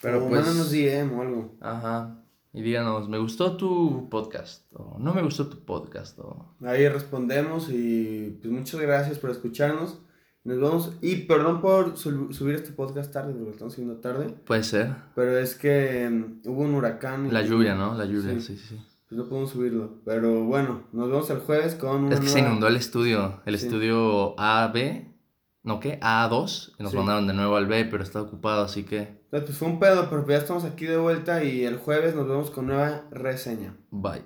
Pero 0.00 0.24
o 0.24 0.28
pues. 0.28 0.40
mándanos 0.40 0.70
DM 0.70 1.12
o 1.18 1.22
algo. 1.22 1.56
Ajá. 1.60 2.22
Y 2.54 2.62
díganos, 2.62 3.08
¿me 3.10 3.18
gustó 3.18 3.56
tu 3.58 4.08
podcast? 4.08 4.64
O 4.72 4.96
no 4.98 5.12
me 5.12 5.22
gustó 5.22 5.48
tu 5.48 5.64
podcast. 5.64 6.18
O... 6.20 6.54
Ahí 6.64 6.88
respondemos 6.88 7.68
y 7.70 8.38
pues 8.40 8.50
muchas 8.52 8.80
gracias 8.80 9.18
por 9.18 9.30
escucharnos. 9.30 10.00
Nos 10.44 10.56
vemos. 10.58 10.92
Y 11.02 11.16
perdón 11.26 11.60
por 11.60 11.98
su- 11.98 12.32
subir 12.32 12.54
este 12.54 12.72
podcast 12.72 13.12
tarde, 13.12 13.32
porque 13.32 13.44
lo 13.44 13.50
estamos 13.50 13.74
subiendo 13.74 13.96
tarde. 14.00 14.30
Puede 14.46 14.62
ser. 14.62 14.94
Pero 15.14 15.36
es 15.36 15.54
que 15.54 16.08
mm, 16.08 16.48
hubo 16.48 16.62
un 16.62 16.74
huracán. 16.74 17.26
y 17.26 17.30
La 17.30 17.42
lluvia, 17.42 17.74
¿no? 17.74 17.94
La 17.94 18.06
lluvia, 18.06 18.32
Sí. 18.40 18.40
sí, 18.40 18.56
sí. 18.56 18.80
Pues 19.08 19.18
no 19.18 19.28
podemos 19.28 19.50
subirlo. 19.50 20.02
Pero 20.04 20.44
bueno, 20.44 20.82
nos 20.92 21.08
vemos 21.08 21.30
el 21.30 21.38
jueves 21.40 21.74
con 21.74 22.04
una 22.04 22.14
Es 22.14 22.20
que 22.20 22.28
se 22.28 22.40
inundó 22.40 22.68
el 22.68 22.76
estudio. 22.76 23.40
El 23.46 23.58
Sí. 23.58 23.66
estudio 23.66 24.38
AB. 24.38 25.06
¿No 25.62 25.80
qué? 25.80 25.98
A2. 26.00 26.74
Y 26.78 26.82
nos 26.82 26.92
Sí. 26.92 26.98
mandaron 26.98 27.26
de 27.26 27.34
nuevo 27.34 27.56
al 27.56 27.66
B, 27.66 27.84
pero 27.86 28.02
está 28.02 28.20
ocupado, 28.22 28.64
así 28.64 28.84
que. 28.84 29.18
Pues 29.30 29.44
fue 29.56 29.68
un 29.68 29.78
pedo, 29.78 30.08
pero 30.08 30.26
ya 30.26 30.36
estamos 30.36 30.64
aquí 30.64 30.86
de 30.86 30.96
vuelta 30.98 31.42
y 31.44 31.64
el 31.64 31.76
jueves 31.78 32.14
nos 32.14 32.28
vemos 32.28 32.50
con 32.50 32.66
nueva 32.66 33.04
reseña. 33.10 33.76
Bye. 33.90 34.22